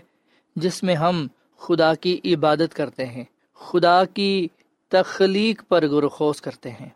جس 0.55 0.83
میں 0.83 0.95
ہم 0.95 1.27
خدا 1.59 1.93
کی 1.95 2.19
عبادت 2.25 2.73
کرتے 2.73 3.05
ہیں، 3.05 3.23
خدا 3.53 4.05
کی 4.05 4.47
تخلیق 4.87 5.63
پر 5.67 5.87
گرخوز 5.87 6.41
کرتے 6.41 6.69
ہیں، 6.69 6.89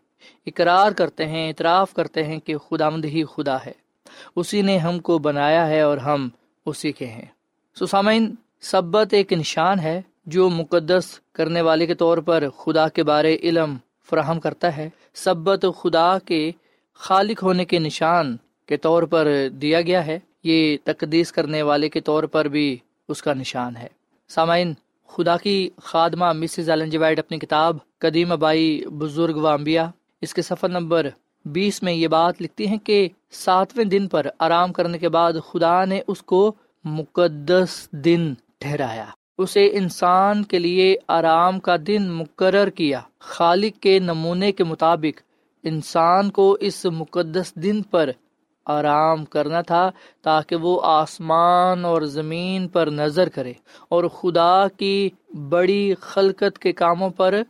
اقرار 0.46 0.92
کرتے 0.92 1.26
ہیں، 1.26 1.48
اعتراف 1.48 1.94
کرتے 1.94 2.24
ہیں 2.24 2.38
کہ 2.38 2.56
خدا 2.56 2.88
مند 2.88 3.04
ہی 3.04 3.24
خدا 3.24 3.56
ہے۔ 3.66 3.72
اسی 4.36 4.62
نے 4.62 4.78
ہم 4.78 4.98
کو 4.98 5.18
بنایا 5.18 5.66
ہے 5.66 5.80
اور 5.80 5.98
ہم 5.98 6.28
اسی 6.66 6.92
کے 6.92 7.06
ہیں۔ 7.06 7.24
سسامین 7.80 8.34
سبت 8.60 9.14
ایک 9.14 9.32
نشان 9.32 9.80
ہے 9.80 10.02
جو 10.26 10.50
مقدس 10.50 11.20
کرنے 11.32 11.60
والے 11.60 11.86
کے 11.86 11.94
طور 11.94 12.18
پر 12.18 12.48
خدا 12.48 12.88
کے 12.88 13.02
بارے 13.02 13.36
علم 13.42 13.76
فراہم 14.10 14.40
کرتا 14.40 14.76
ہے۔ 14.76 14.90
سبت 15.14 15.66
خدا 15.82 16.18
کے 16.18 16.52
خالق 16.94 17.42
ہونے 17.42 17.64
کے 17.64 17.78
نشان 17.78 18.36
کے 18.66 18.76
طور 18.76 19.02
پر 19.02 19.48
دیا 19.52 19.80
گیا 19.80 20.06
ہے۔ 20.06 20.18
یہ 20.44 20.76
تقدیس 20.84 21.32
کرنے 21.32 21.62
والے 21.62 21.88
کے 21.88 22.00
طور 22.00 22.22
پر 22.22 22.44
بھی 22.44 22.76
اس 23.08 23.22
کا 23.22 23.34
نشان 23.34 23.76
ہے۔ 23.76 24.03
سامعین، 24.28 24.72
خدا 25.06 25.36
کی 25.36 25.70
خادمہ 25.82 26.32
مسز 26.32 26.70
وائٹ 27.00 27.18
اپنی 27.18 27.38
کتاب 27.38 27.76
قدیم 27.98 28.32
ابائی 28.32 28.84
بزرگ 28.86 29.36
و 29.36 29.48
انبیاء۔ 29.48 29.86
اس 30.20 30.34
کے 30.34 30.42
سفر 30.42 30.68
نمبر 30.68 31.06
بیس 31.44 31.82
میں 31.82 31.92
یہ 31.92 32.08
بات 32.08 32.42
لکھتی 32.42 32.66
ہیں 32.66 32.78
کہ 32.78 33.08
ساتویں 33.30 33.84
دن 33.84 34.08
پر 34.08 34.26
آرام 34.38 34.72
کرنے 34.72 34.98
کے 34.98 35.08
بعد 35.08 35.32
خدا 35.50 35.84
نے 35.84 36.00
اس 36.06 36.22
کو 36.22 36.52
مقدس 36.84 37.88
دن 37.92 38.34
ٹھہرایا۔ 38.58 39.04
اسے 39.38 39.66
انسان 39.66 40.44
کے 40.44 40.58
لیے 40.58 40.96
آرام 41.08 41.60
کا 41.60 41.76
دن 41.86 42.10
مقرر 42.10 42.70
کیا۔ 42.70 43.00
خالق 43.18 43.82
کے 43.82 43.98
نمونے 43.98 44.52
کے 44.52 44.64
مطابق 44.64 45.20
انسان 45.62 46.30
کو 46.30 46.56
اس 46.60 46.84
مقدس 46.84 47.54
دن 47.54 47.82
پر 47.82 48.10
آرام 48.64 49.24
کرنا 49.24 49.60
تھا 49.60 49.90
تاکہ 50.22 50.56
وہ 50.56 50.80
آسمان 50.82 51.84
اور 51.84 52.02
زمین 52.02 52.68
پر 52.68 52.86
نظر 52.86 53.28
کرے 53.28 53.52
اور 53.88 54.04
خدا 54.04 54.68
کی 54.68 55.10
بڑی 55.48 55.94
خلقت 55.94 56.58
کے 56.58 56.72
کاموں 56.72 57.10
پر 57.10 57.42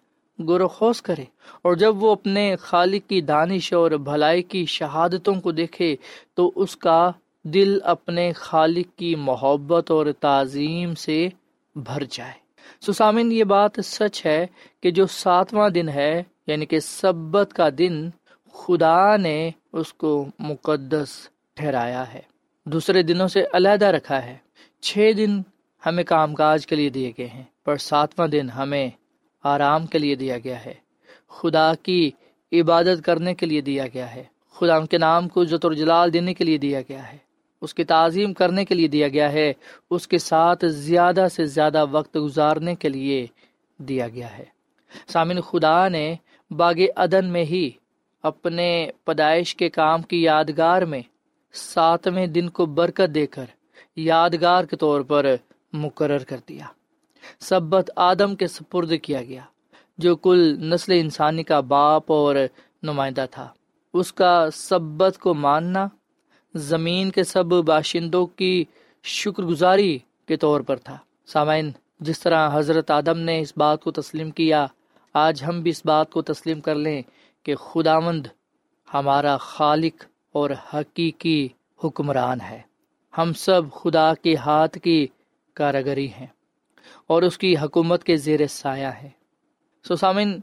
گرخوز 0.49 1.03
کرے 1.03 1.25
اور 1.63 1.75
جب 1.75 2.03
وہ 2.03 2.13
اپنے 2.13 2.57
خالق 2.57 3.09
کی 3.09 3.21
دانش 3.21 3.73
اور 3.73 3.91
بھلائی 3.91 4.43
کی 4.43 4.67
شہادتوں 4.67 5.35
کو 5.35 5.53
دیکھے 5.53 5.97
تو 6.35 6.53
اس 6.55 6.77
کا 6.77 7.11
دل 7.45 7.79
اپنے 7.85 8.33
خالق 8.33 8.99
کی 8.99 9.15
محبت 9.15 9.91
اور 9.91 10.07
تعظیم 10.21 10.95
سے 10.95 11.29
بھر 11.77 12.03
جائے۔ 12.11 12.45
سسامن، 12.81 13.33
یہ 13.33 13.45
بات 13.45 13.71
سچ 13.85 14.27
ہے 14.27 14.47
کہ 14.83 14.91
جو 14.91 15.07
ساتواں 15.07 15.69
دن 15.69 15.89
ہے 15.89 16.23
یعنی 16.47 16.67
کہ 16.67 16.81
سبت 16.81 17.53
کا 17.53 17.69
دن 17.79 18.09
خدا 18.55 19.17
نے 19.17 19.51
اس 19.73 19.93
کو 19.93 20.27
مقدس 20.39 21.29
ٹھہرایا 21.55 22.15
ہے۔ 22.15 22.21
دوسرے 22.65 23.03
دنوں 23.03 23.29
سے 23.29 23.45
علیحدہ 23.53 23.87
رکھا 23.87 24.25
ہے۔ 24.25 24.37
چھ 24.81 25.11
دن 25.17 25.43
ہمیں 25.87 26.05
کام 26.05 26.35
کاج 26.35 26.67
کے 26.67 26.77
لیے 26.77 26.89
دیے 26.89 27.13
گئے 27.19 27.27
ہیں، 27.27 27.43
پر 27.65 27.77
ساتواں 27.77 28.29
دن 28.29 28.51
ہمیں 28.51 28.91
آرام 29.43 29.87
کے 29.87 29.99
لیے 29.99 30.15
دیا 30.15 30.39
گیا 30.39 30.65
ہے۔ 30.65 30.75
خدا 31.29 31.75
کی 31.75 32.11
عبادت 32.53 33.05
کرنے 33.05 33.35
کے 33.35 33.47
لیے 33.47 33.61
دیا 33.61 33.87
گیا 33.95 34.15
ہے۔ 34.15 34.25
خدا 34.53 34.77
ان 34.77 34.87
کے 34.87 34.99
نام 34.99 35.29
کو 35.29 35.45
جت 35.45 35.67
جلال 35.77 36.13
دینے 36.13 36.35
کے 36.35 36.45
لیے 36.45 36.59
دیا 36.59 36.81
گیا 36.81 37.13
ہے۔ 37.13 37.19
اس 37.61 37.75
کی 37.75 37.85
تعظیم 37.85 38.35
کرنے 38.35 38.65
کے 38.65 38.75
لیے 38.75 38.89
دیا 38.89 39.09
گیا 39.09 39.33
ہے۔ 39.33 39.53
اس 39.91 40.09
کے 40.09 40.19
ساتھ 40.19 40.65
زیادہ 40.67 41.27
سے 41.33 41.45
زیادہ 41.45 41.85
وقت 41.91 42.17
گزارنے 42.17 42.75
کے 42.75 42.89
لیے 42.89 43.27
دیا 43.79 44.09
گیا 44.09 44.39
ہے۔ 44.39 44.45
سامن 45.09 45.41
خدا 45.41 45.89
نے 45.89 46.15
باغ 46.51 46.75
عدن 46.97 47.27
میں 47.27 47.45
ہی 47.45 47.71
اپنے 48.25 48.89
پیدائش 49.05 49.57
کے 49.57 49.69
کام 49.69 50.03
کی 50.03 50.23
یادگار 50.23 50.83
میں 50.83 51.03
ساتویں 51.53 52.27
دن 52.27 52.49
کو 52.49 52.67
برکت 52.67 53.15
دے 53.15 53.27
کر 53.27 53.45
یادگار 53.97 54.65
کے 54.65 54.77
طور 54.77 55.01
پر 55.01 55.27
مقرر 55.73 56.19
کر 56.19 56.37
دیا۔ 56.49 56.67
سبت 57.41 57.91
آدم 57.97 58.37
کے 58.37 58.47
سپرد 58.47 58.93
کیا 59.03 59.23
گیا، 59.23 59.41
جو 59.99 60.17
کل 60.17 60.57
نسل 60.71 60.93
انسانی 60.93 61.43
کا 61.43 61.61
باپ 61.61 62.13
اور 62.13 62.37
نمائندہ 62.83 63.25
تھا۔ 63.31 63.49
اس 63.95 64.13
کا 64.13 64.49
سبت 64.53 65.19
کو 65.19 65.35
ماننا، 65.35 65.87
زمین 66.55 67.11
کے 67.11 67.25
سب 67.25 67.47
باشندوں 67.47 68.27
کی 68.27 68.65
شکر 69.03 69.43
گزاری 69.43 69.99
کے 70.29 70.37
طور 70.37 70.61
پر 70.61 70.77
تھا۔ 70.77 70.99
سامعین، 71.27 71.71
جس 72.01 72.21
طرح 72.21 72.51
حضرت 72.53 72.91
آدم 72.91 73.19
نے 73.19 73.41
اس 73.41 73.53
بات 73.57 73.83
کو 73.83 73.91
تسلیم 73.91 74.31
کیا، 74.31 74.67
آج 75.15 75.45
ہم 75.49 75.61
بھی 75.61 75.71
اس 75.71 75.87
بات 75.87 76.11
کو 76.11 76.23
تسلیم 76.23 76.61
کر 76.61 76.75
لیں۔ 76.75 77.03
کہ 77.45 77.55
خداوند 77.55 78.27
ہمارا 78.95 79.37
خالق 79.37 80.05
اور 80.33 80.51
حقیقی 80.75 81.49
حکمران 81.85 82.41
ہے۔ 82.41 82.61
ہم 83.19 83.33
سب 83.33 83.63
خدا 83.73 84.15
کے 84.15 84.37
ہاتھ 84.37 84.79
کی 84.79 85.07
کاراگری 85.55 86.07
ہیں 86.07 86.27
اور 87.07 87.23
اس 87.23 87.39
کی 87.39 87.57
حکومت 87.57 88.05
کے 88.05 88.17
زیر 88.17 88.47
سایہ 88.47 88.87
ہے۔ 88.87 89.09
سو 89.89 89.97
سامن 89.97 90.41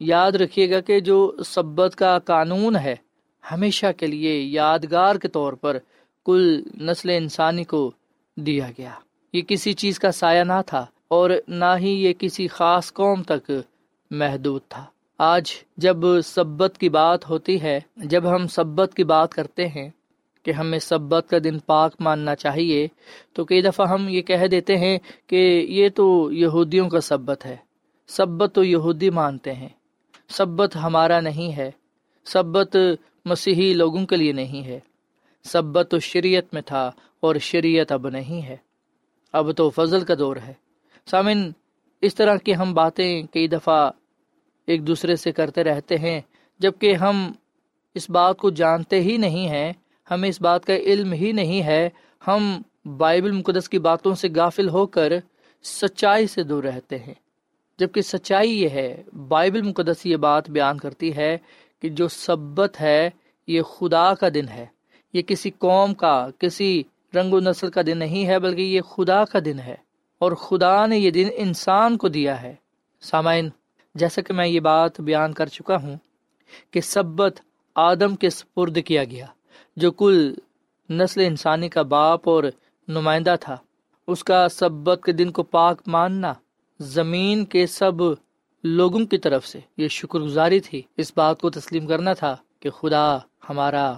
یاد 0.00 0.32
رکھیے 0.32 0.70
گا 0.70 0.80
کہ 0.80 1.00
جو 1.00 1.32
سبت 1.46 1.96
کا 1.96 2.18
قانون 2.18 2.76
ہے، 2.76 2.96
ہمیشہ 3.52 3.86
کے 3.96 4.06
لیے 4.06 4.40
یادگار 4.40 5.14
کے 5.14 5.28
طور 5.28 5.52
پر 5.52 5.78
کل 6.26 6.62
نسل 6.80 7.10
انسانی 7.10 7.64
کو 7.64 7.90
دیا 8.36 8.68
گیا۔ 8.78 8.92
یہ 9.32 9.42
کسی 9.42 9.72
چیز 9.72 9.98
کا 9.98 10.12
سایہ 10.12 10.44
نہ 10.44 10.62
تھا 10.66 10.86
اور 11.08 11.30
نہ 11.48 11.76
ہی 11.78 12.04
یہ 12.04 12.12
کسی 12.18 12.48
خاص 12.48 12.92
قوم 12.92 13.22
تک 13.22 13.50
محدود 14.10 14.60
تھا۔ 14.68 14.84
آج 15.18 15.52
جب 15.76 15.96
سبت 16.24 16.78
کی 16.78 16.88
بات 16.88 17.30
ہوتی 17.30 17.62
ہے، 17.62 17.80
جب 17.96 18.34
ہم 18.34 18.46
سبت 18.46 18.94
کی 18.94 19.04
بات 19.04 19.32
کرتے 19.34 19.66
ہیں 19.66 19.90
کہ 20.42 20.50
ہمیں 20.50 20.78
سبت 20.78 21.30
کا 21.30 21.36
دن 21.44 21.58
پاک 21.58 21.94
ماننا 22.00 22.34
چاہیے، 22.34 22.88
تو 23.32 23.44
کئی 23.44 23.62
دفعہ 23.62 23.88
ہم 23.88 24.08
یہ 24.08 24.20
کہہ 24.20 24.46
دیتے 24.46 24.76
ہیں 24.76 24.98
کہ 25.26 25.66
یہ 25.68 25.88
تو 25.88 26.32
یہودیوں 26.32 26.88
کا 26.88 27.00
سبت 27.00 27.46
ہے۔ 27.46 27.56
سبت 28.08 28.54
تو 28.54 28.64
یہودی 28.64 29.10
مانتے 29.10 29.52
ہیں۔ 29.52 29.68
سبت 30.28 30.76
ہمارا 30.76 31.20
نہیں 31.20 31.56
ہے۔ 31.56 31.70
سبت 32.24 32.76
مسیحی 33.24 33.74
لوگوں 33.74 34.06
کے 34.06 34.16
لیے 34.16 34.32
نہیں 34.32 34.64
ہے۔ 34.64 34.80
سبت 35.44 35.86
تو 35.90 35.98
شریعت 35.98 36.54
میں 36.54 36.62
تھا 36.62 36.90
اور 37.20 37.36
شریعت 37.36 37.92
اب 37.92 38.08
نہیں 38.08 38.42
ہے۔ 38.42 38.56
اب 39.32 39.56
تو 39.56 39.70
فضل 39.70 40.00
کا 40.00 40.14
دور 40.18 40.36
ہے۔ 40.36 40.52
سامن 41.06 41.50
اس 42.00 42.14
طرح 42.14 42.36
کی 42.36 42.54
ہم 42.54 42.74
باتیں 42.74 43.22
کئی 43.22 43.48
دفعہ 43.48 43.90
ایک 44.66 44.86
دوسرے 44.86 45.16
سے 45.16 45.32
کرتے 45.32 45.64
رہتے 45.64 45.98
ہیں 45.98 46.20
جبکہ 46.58 46.94
ہم 46.94 47.32
اس 47.94 48.10
بات 48.10 48.36
کو 48.36 48.50
جانتے 48.50 49.00
ہی 49.00 49.16
نہیں 49.16 49.48
ہیں، 49.48 49.72
ہمیں 50.10 50.28
اس 50.28 50.40
بات 50.40 50.64
کا 50.64 50.74
علم 50.76 51.12
ہی 51.12 51.32
نہیں 51.32 51.62
ہے۔ 51.62 51.90
ہم 52.28 52.62
بائبل 52.96 53.30
مقدس 53.30 53.68
کی 53.68 53.78
باتوں 53.78 54.14
سے 54.14 54.28
غافل 54.36 54.68
ہو 54.68 54.86
کر 54.86 55.12
سچائی 55.62 56.26
سے 56.26 56.42
دور 56.42 56.64
رہتے 56.64 56.98
ہیں۔ 56.98 57.14
جبکہ 57.78 58.02
سچائی 58.02 58.62
یہ 58.62 58.68
ہے، 58.68 59.02
بائبل 59.28 59.62
مقدس 59.62 60.06
یہ 60.06 60.16
بات 60.16 60.50
بیان 60.50 60.78
کرتی 60.78 61.16
ہے 61.16 61.38
کہ 61.82 61.88
جو 61.88 62.08
سبت 62.08 62.80
ہے، 62.80 63.10
یہ 63.46 63.62
خدا 63.62 64.14
کا 64.14 64.28
دن 64.34 64.48
ہے۔ 64.48 64.66
یہ 65.12 65.22
کسی 65.22 65.50
قوم 65.58 65.94
کا، 65.94 66.28
کسی 66.38 66.82
رنگ 67.14 67.34
و 67.34 67.40
نسل 67.40 67.70
کا 67.70 67.80
دن 67.86 67.98
نہیں 67.98 68.26
ہے، 68.26 68.38
بلکہ 68.38 68.62
یہ 68.62 68.80
خدا 68.80 69.24
کا 69.24 69.38
دن 69.44 69.58
ہے۔ 69.58 69.74
اور 70.18 70.32
خدا 70.32 70.86
نے 70.86 70.98
یہ 70.98 71.10
دن 71.10 71.28
انسان 71.34 71.96
کو 71.96 72.08
دیا 72.08 72.42
ہے۔ 72.42 72.54
سامعین 73.00 73.48
جیسا 73.94 74.22
کہ 74.22 74.32
میں 74.32 74.46
یہ 74.46 74.60
بات 74.60 75.00
بیان 75.00 75.32
کر 75.32 75.46
چکا 75.46 75.76
ہوں 75.76 75.96
کہ 76.70 76.80
سبت 76.80 77.40
آدم 77.74 78.16
کے 78.16 78.30
سپرد 78.30 78.78
کیا 78.86 79.04
گیا، 79.04 79.26
جو 79.76 79.92
کل 79.92 80.34
نسل 80.90 81.20
انسانی 81.20 81.68
کا 81.68 81.82
باپ 81.82 82.28
اور 82.28 82.44
نمائندہ 82.88 83.34
تھا۔ 83.40 83.56
اس 84.06 84.24
کا 84.24 84.48
سبت 84.48 85.00
کے 85.04 85.12
دن 85.12 85.30
کو 85.30 85.42
پاک 85.42 85.82
ماننا 85.86 86.32
زمین 86.78 87.44
کے 87.44 87.66
سب 87.66 87.92
لوگوں 88.64 89.06
کی 89.06 89.18
طرف 89.18 89.46
سے 89.46 89.60
یہ 89.76 89.88
شکر 89.88 90.18
گزاری 90.18 90.60
تھی۔ 90.60 90.82
اس 90.96 91.12
بات 91.16 91.40
کو 91.40 91.50
تسلیم 91.50 91.86
کرنا 91.86 92.12
تھا 92.12 92.36
کہ 92.60 92.70
خدا 92.70 93.18
ہمارا 93.50 93.94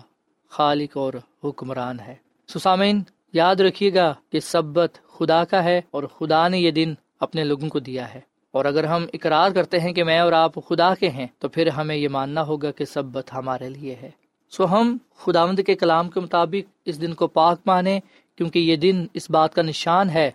خالق 0.48 0.96
اور 0.96 1.12
حکمران 1.44 2.00
ہے۔ 2.00 2.14
سسامین 2.48 3.02
یاد 3.32 3.56
رکھیے 3.56 3.94
گا 3.94 4.14
کہ 4.30 4.40
سبت 4.40 4.98
خدا 5.06 5.44
کا 5.44 5.64
ہے 5.64 5.80
اور 5.90 6.02
خدا 6.02 6.48
نے 6.48 6.58
یہ 6.58 6.70
دن 6.70 6.94
اپنے 7.20 7.44
لوگوں 7.44 7.68
کو 7.68 7.78
دیا 7.78 8.14
ہے۔ 8.14 8.20
اور 8.56 8.64
اگر 8.64 8.84
ہم 8.84 9.06
اقرار 9.12 9.50
کرتے 9.50 9.80
ہیں 9.80 9.92
کہ 9.92 10.04
میں 10.04 10.18
اور 10.18 10.32
آپ 10.32 10.54
خدا 10.68 10.94
کے 10.94 11.08
ہیں، 11.08 11.26
تو 11.38 11.48
پھر 11.48 11.66
ہمیں 11.66 11.96
یہ 11.96 12.08
ماننا 12.08 12.42
ہوگا 12.42 12.70
کہ 12.70 12.84
سبت 12.84 13.32
ہمارے 13.32 13.68
لیے 13.68 13.96
ہے۔ 14.02 14.10
سو 14.50 14.64
ہم 14.64 14.96
خداوند 15.16 15.60
کے 15.66 15.74
کلام 15.74 16.08
کے 16.08 16.20
مطابق 16.20 16.70
اس 16.84 17.00
دن 17.00 17.14
کو 17.14 17.26
پاک 17.26 17.60
مانیں، 17.66 18.00
کیونکہ 18.36 18.58
یہ 18.58 18.76
دن 18.76 19.06
اس 19.14 19.30
بات 19.30 19.54
کا 19.54 19.62
نشان 19.62 20.10
ہے 20.10 20.30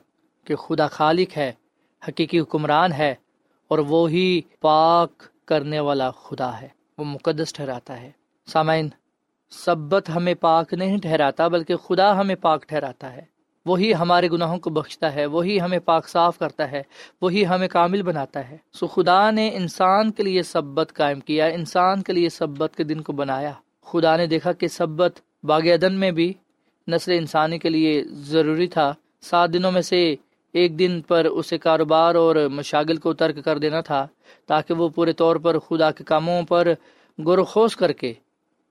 کہ 0.46 0.56
خدا 0.56 0.88
خالق 0.88 1.38
ہے، 1.38 1.52
حقیقی 2.08 2.40
حکمران 2.40 2.92
ہے، 2.92 3.16
اور 3.68 3.80
وہی 3.80 4.42
پاک 4.60 5.24
کرنے 5.46 5.80
والا 5.80 6.12
خدا 6.12 6.62
ہے۔ 6.62 6.68
وہ 6.98 7.06
مقدس 7.06 7.54
ٹھہراتا 7.54 8.02
ہے۔ 8.02 8.12
سامعین، 8.48 8.90
سبت 9.52 10.10
ہمیں 10.16 10.34
پاک 10.34 10.74
نہیں 10.74 10.98
ٹھہراتا، 10.98 11.48
بلکہ 11.48 11.76
خدا 11.76 12.20
ہمیں 12.20 12.36
پاک 12.36 12.68
ٹھہراتا 12.68 13.14
ہے۔ 13.14 13.31
وہی 13.66 13.94
ہمارے 13.94 14.30
گناہوں 14.30 14.58
کو 14.58 14.70
بخشتا 14.70 15.16
ہے، 15.16 15.26
وہی 15.26 15.62
ہمیں 15.62 15.80
پاک 15.80 16.08
صاف 16.08 16.40
کرتا 16.40 16.72
ہے، 16.72 16.84
وہی 17.22 17.46
ہمیں 17.46 17.68
کامل 17.68 18.02
بناتا 18.02 18.50
ہے۔ 18.50 18.58
سو 18.74 18.88
خدا 18.88 19.32
نے 19.32 19.50
انسان 19.54 20.12
کے 20.12 20.24
لیے 20.24 20.44
سبت 20.44 20.94
قائم 20.94 21.20
کیا، 21.20 21.46
انسان 21.46 22.02
کے 22.02 22.14
لیے 22.14 22.30
سبت 22.30 22.76
کے 22.76 22.84
دن 22.84 23.02
کو 23.02 23.14
بنایا۔ 23.14 23.52
خدا 23.82 24.18
نے 24.18 24.28
دیکھا 24.28 24.52
کہ 24.52 24.68
سبت 24.68 25.20
باغ 25.44 25.62
عدن 25.62 25.94
میں 25.94 26.12
بھی 26.12 26.34
نسل 26.88 27.12
انسانی 27.12 27.60
کے 27.60 27.70
لیے 27.70 28.04
ضروری 28.04 28.68
تھا۔ 28.68 28.94
سات 29.22 29.54
دنوں 29.54 29.72
میں 29.72 29.82
سے 29.82 30.16
ایک 30.52 30.80
دن 30.80 31.02
پر 31.02 31.26
اسے 31.26 31.58
کاروبار 31.58 32.16
اور 32.16 32.36
مشاغل 32.36 32.96
کو 32.96 33.14
ترک 33.14 33.46
کر 33.46 33.58
دینا 33.58 33.82
تھا، 33.82 34.08
تاکہ 34.46 34.74
وہ 34.74 34.90
پورے 34.90 35.14
طور 35.14 35.36
پر 35.36 35.60
خدا 35.60 35.92
کے 35.92 36.04
کاموں 36.04 36.44
پر 36.44 36.68
غور 37.18 37.38
خوش 37.38 37.76
کر 37.76 37.92
کے 37.92 38.14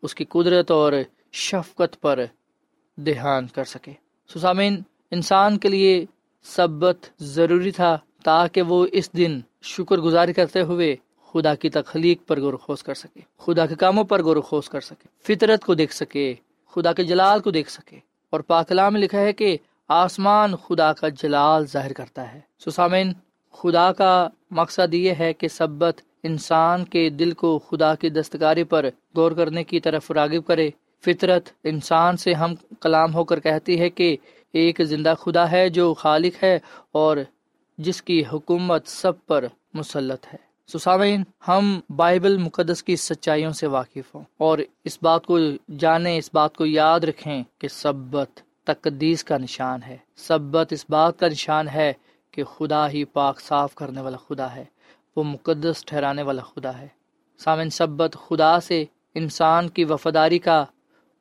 اس 0.03 0.15
کی 0.15 0.25
قدرت 0.25 0.71
اور 0.71 0.93
شفقت 1.33 2.01
پر 2.01 2.25
دھیان 2.97 3.47
کر 3.47 3.65
سکے۔ 3.65 4.10
سسامین 4.35 4.83
انسان 5.11 5.59
کے 5.59 5.69
لیے 5.69 6.07
سبت 6.43 6.97
ضروری 7.21 7.71
تھا 7.71 7.99
تاکہ 8.25 8.63
وہ 8.63 8.87
اس 8.93 9.13
دن 9.13 9.41
شکر 9.63 9.99
گزاری 9.99 10.33
کرتے 10.33 10.61
ہوئے 10.61 10.97
خدا 11.33 11.55
کی 11.55 11.71
تخلیق 11.71 12.29
پر 12.29 12.41
غور 12.41 12.55
خوش 12.55 12.83
کر 12.83 12.95
سکے، 12.95 13.21
خدا 13.39 13.67
کے 13.67 13.75
کاموں 13.75 14.05
پر 14.05 14.23
غور 14.23 14.37
خوش 14.37 14.69
کر 14.69 14.81
سکے، 14.81 15.09
فطرت 15.23 15.65
کو 15.65 15.75
دیکھ 15.75 15.95
سکے، 15.95 16.35
خدا 16.75 16.93
کے 16.93 17.05
جلال 17.05 17.41
کو 17.41 17.51
دیکھ 17.51 17.71
سکے۔ 17.71 17.99
اور 18.31 18.41
پاکلا 18.41 18.89
میں 18.89 19.01
لکھا 19.01 19.21
ہے 19.21 19.33
کہ 19.33 19.59
آسمان 19.89 20.57
خدا 20.57 20.93
کا 20.93 21.09
جلال 21.09 21.67
ظاہر 21.67 21.93
کرتا 21.93 22.35
ہے۔ 22.35 22.41
سسامین 22.65 23.13
خدا 23.53 23.93
کا 23.93 24.29
مقصد 24.51 24.95
یہ 24.95 25.15
ہے 25.19 25.33
کہ 25.33 25.49
سبت 25.49 26.01
انسان 26.23 26.85
کے 26.85 27.11
دل 27.11 27.33
کو 27.33 27.59
خدا 27.59 27.95
کی 27.95 28.11
دستکاری 28.11 28.65
پر 28.65 28.87
غور 29.17 29.33
کرنے 29.33 29.65
کی 29.65 29.81
طرف 29.81 30.11
راغب 30.11 30.47
کرے۔ 30.47 30.71
فطرت 31.05 31.49
انسان 31.65 32.17
سے 32.17 32.35
ہم 32.35 32.55
کلام 32.81 33.15
ہو 33.15 33.25
کر 33.25 33.41
کہتی 33.41 33.81
ہے 33.81 33.91
کہ 33.91 34.17
ایک 34.53 34.81
زندہ 34.83 35.15
خدا 35.21 35.51
ہے 35.51 35.69
جو 35.69 35.95
خالق 35.95 36.45
ہے 36.45 36.59
اور 36.93 37.17
جس 37.79 38.03
کی 38.03 38.23
حکومت 38.33 38.87
سب 38.87 39.13
پر 39.27 39.45
مسلط 39.75 40.27
ہے۔ 40.33 40.39
سسامین 40.67 41.23
ہم 41.49 41.81
بائبل 41.97 42.39
مقدس 42.39 42.83
کی 42.83 42.97
سچائیوں 42.97 43.53
سے 43.53 43.67
واقف 43.67 44.15
ہوں 44.15 44.25
اور 44.39 44.59
اس 44.85 44.99
بات 45.03 45.27
کو 45.27 45.39
جانیں، 45.79 46.19
اس 46.19 46.31
بات 46.33 46.57
کو 46.57 46.67
یاد 46.67 47.01
رکھیں 47.01 47.43
کہ 47.59 47.69
سبت 47.69 48.41
تقدیس 48.65 49.25
کا 49.25 49.39
نشان 49.39 49.83
ہے۔ 49.83 49.97
سبت 50.17 50.73
اس 50.73 50.85
بات 50.89 51.19
کا 51.19 51.29
نشان 51.29 51.69
ہے 51.69 51.93
کہ 52.31 52.45
خدا 52.45 52.91
ہی 52.91 53.05
پاک 53.05 53.41
صاف 53.41 53.75
کرنے 53.75 54.01
والا 54.01 54.17
خدا 54.17 54.55
ہے، 54.55 54.65
وہ 55.17 55.25
مقدس 55.25 55.85
ٹھہرانے 55.85 56.23
والا 56.23 56.43
خدا 56.43 56.79
ہے۔ 56.79 56.89
سامن 57.39 57.71
سبت 57.71 58.17
خدا 58.29 58.61
سے 58.61 58.85
انسان 59.15 59.69
کی 59.69 59.85
وفاداری 59.85 60.39
کا 60.39 60.65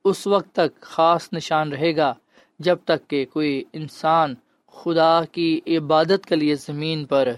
اس 0.04 0.28
وقت 0.28 0.56
تک 0.56 0.82
خاص 0.82 1.30
نشان 1.34 1.72
رہے 1.72 1.96
گا 1.96 2.14
جب 2.60 2.78
تک 2.86 3.10
کہ 3.10 3.26
کوئی 3.26 3.64
انسان 3.74 4.36
خدا 4.68 5.22
کی 5.32 5.62
عبادت 5.68 6.26
کے 6.26 6.36
لیے 6.36 6.56
زمین 6.56 7.06
پر 7.06 7.30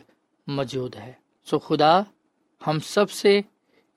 موجود 0.48 0.96
ہے۔ 0.96 1.12
سو 1.46 1.60
خدا 1.60 2.02
ہم 2.68 2.80
سب 2.80 3.12
سے 3.12 3.42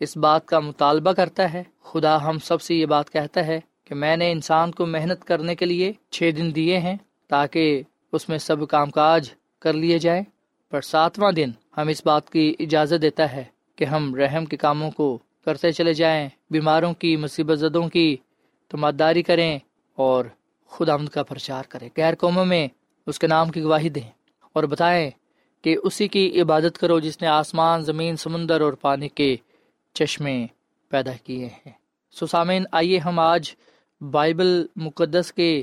اس 0.01 0.17
بات 0.17 0.47
کا 0.47 0.59
مطالبہ 0.61 1.13
کرتا 1.13 1.53
ہے۔ 1.53 1.63
خدا 1.83 2.29
ہم 2.29 2.39
سب 2.39 2.63
سے 2.63 2.75
یہ 2.75 2.87
بات 2.87 3.11
کہتا 3.11 3.47
ہے 3.47 3.61
کہ 3.85 3.95
میں 3.95 4.17
نے 4.17 4.33
انسان 4.33 4.71
کو 4.71 4.87
محنت 4.87 5.25
کرنے 5.25 5.55
کے 5.55 5.65
لیے 5.65 5.93
چھ 6.11 6.31
دن 6.37 6.55
دیے 6.55 6.79
ہیں 6.79 6.97
تاکہ 7.29 7.83
اس 8.13 8.29
میں 8.29 8.39
سب 8.39 8.69
کام 8.69 8.91
کاج 8.91 9.31
کر 9.59 9.73
لیے 9.73 9.99
جائیں۔ 9.99 10.23
پر 10.71 10.81
ساتواں 10.81 11.33
دن 11.33 11.51
ہم 11.77 11.89
اس 11.89 12.07
بات 12.07 12.31
کی 12.31 12.55
اجازت 12.59 13.03
دیتا 13.03 13.33
ہے 13.33 13.45
کہ 13.77 13.85
ہم 13.85 14.15
رحم 14.15 14.45
کے 14.45 14.57
کاموں 14.57 14.91
کو 14.91 15.19
کرتے 15.45 15.73
چلے 15.73 15.93
جائیں۔ 15.93 16.29
بیماروں 16.51 16.95
کی، 16.95 17.17
مصیبت 17.17 17.59
زدوں 17.59 17.89
کی 17.89 18.17
تماداری 18.75 19.23
کریں 19.23 19.59
اور 19.97 20.25
خدا 20.69 20.97
کا 21.13 21.23
پرچار 21.23 21.63
کریں۔ 21.69 21.89
غیر 21.97 22.15
قوموں 22.15 22.45
میں 22.45 22.69
اس 23.07 23.19
کے 23.19 23.27
نام 23.27 23.51
کی 23.51 23.63
گواہی 23.63 23.89
دیں 23.89 24.11
اور 24.53 24.65
بتائیں 24.65 25.11
کہ 25.63 25.77
اسی 25.83 26.09
کی 26.09 26.41
عبادت 26.43 26.79
کرو 26.79 27.01
جس 27.01 27.21
نے 27.21 27.27
آسمان، 27.27 27.83
زمین، 27.83 28.17
سمندر 28.17 28.61
اور 28.61 28.73
پانی 28.73 29.09
کے 29.09 29.37
چشمے 29.93 30.47
پیدا 30.89 31.13
کیے 31.25 31.47
ہیں۔ 31.47 31.73
سسامین 32.21 32.65
آئیے 32.73 32.99
ہم 32.99 33.19
آج 33.19 33.55
بائبل 34.01 34.67
مقدس 34.77 35.33
کے 35.33 35.63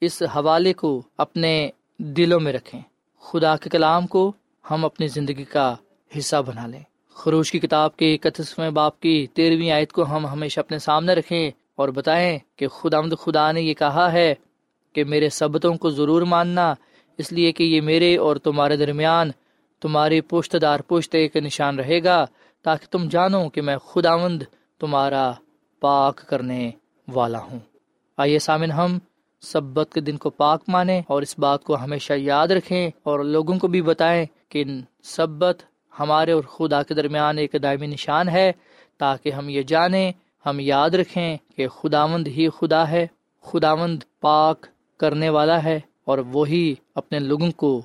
اس 0.00 0.22
حوالے 0.22 0.72
کو 0.72 1.02
اپنے 1.18 1.70
دلوں 1.98 2.40
میں 2.40 2.52
رکھیں۔ 2.52 2.80
خدا 3.20 3.56
کے 3.56 3.70
کلام 3.70 4.06
کو 4.06 4.32
ہم 4.70 4.84
اپنی 4.84 5.08
زندگی 5.08 5.44
کا 5.44 5.74
حصہ 6.18 6.36
بنا 6.46 6.66
لیں۔ 6.66 6.82
خروش 7.14 7.52
کی 7.52 7.58
کتاب 7.58 7.96
کے 7.96 8.14
اکتیسویں 8.14 8.70
باپ 8.70 9.00
کی 9.00 9.26
تیرہویں 9.34 9.70
آیت 9.70 9.92
کو 9.92 10.02
ہم 10.02 10.26
ہمیشہ 10.26 10.60
اپنے 10.60 10.78
سامنے 10.78 11.14
رکھیں۔ 11.14 11.50
اور 11.78 11.88
بتائیں 11.88 12.38
کہ 12.56 12.68
خدا 12.68 13.00
مد 13.00 13.14
خدا 13.20 13.50
نے 13.52 13.60
یہ 13.60 13.74
کہا 13.74 14.06
ہے 14.12 14.34
کہ 14.94 15.04
میرے 15.04 15.28
سبتوں 15.30 15.74
کو 15.74 15.90
ضرور 15.90 16.22
ماننا، 16.22 16.74
اس 17.18 17.32
لیے 17.32 17.52
کہ 17.52 17.62
یہ 17.64 17.80
میرے 17.80 18.16
اور 18.16 18.36
تمہارے 18.36 18.76
درمیان 18.76 19.30
تمہاری 19.82 20.20
پشت 20.20 20.56
دار 20.62 20.80
پشت 20.80 21.14
ایک 21.14 21.36
نشان 21.36 21.78
رہے 21.78 22.02
گا، 22.04 22.24
تاکہ 22.64 22.86
تم 22.90 23.08
جانو 23.08 23.48
کہ 23.48 23.60
میں 23.62 23.76
خدا 23.86 24.16
مند 24.16 24.42
تمہارا 24.80 25.30
پاک 25.82 26.16
کرنے 26.28 26.70
والا 27.08 27.40
ہوں۔ 27.42 27.58
آئیے 28.18 28.38
سامن 28.38 28.70
ہم 28.70 28.98
سبت 29.42 29.92
کے 29.94 30.00
دن 30.00 30.16
کو 30.16 30.30
پاک 30.30 30.62
مانیں 30.68 31.00
اور 31.08 31.22
اس 31.22 31.38
بات 31.38 31.64
کو 31.64 31.76
ہمیشہ 31.76 32.12
یاد 32.12 32.48
رکھیں 32.48 32.90
اور 33.02 33.20
لوگوں 33.24 33.58
کو 33.58 33.68
بھی 33.68 33.82
بتائیں 33.82 34.24
کہ 34.48 34.64
سبت 35.06 35.62
ہمارے 35.92 36.32
اور 36.32 36.44
خدا 36.48 36.82
کے 36.82 36.94
درمیان 36.94 37.38
ایک 37.38 37.54
دائمی 37.62 37.86
نشان 37.86 38.28
ہے، 38.28 38.50
تاکہ 39.00 39.28
ہم 39.30 39.48
یہ 39.48 39.62
جانیں 39.62 40.12
ہم 40.46 40.60
یاد 40.60 40.90
رکھیں 40.90 41.36
کہ 41.56 41.68
خداوند 41.68 42.26
ہی 42.26 42.48
خدا 42.48 42.90
ہے، 42.90 43.06
خداوند 43.42 44.02
پاک 44.20 44.66
کرنے 44.96 45.28
والا 45.28 45.64
ہے 45.64 45.80
اور 46.04 46.18
وہی 46.18 46.74
اپنے 46.94 47.18
لوگوں 47.18 47.50
کو 47.50 47.82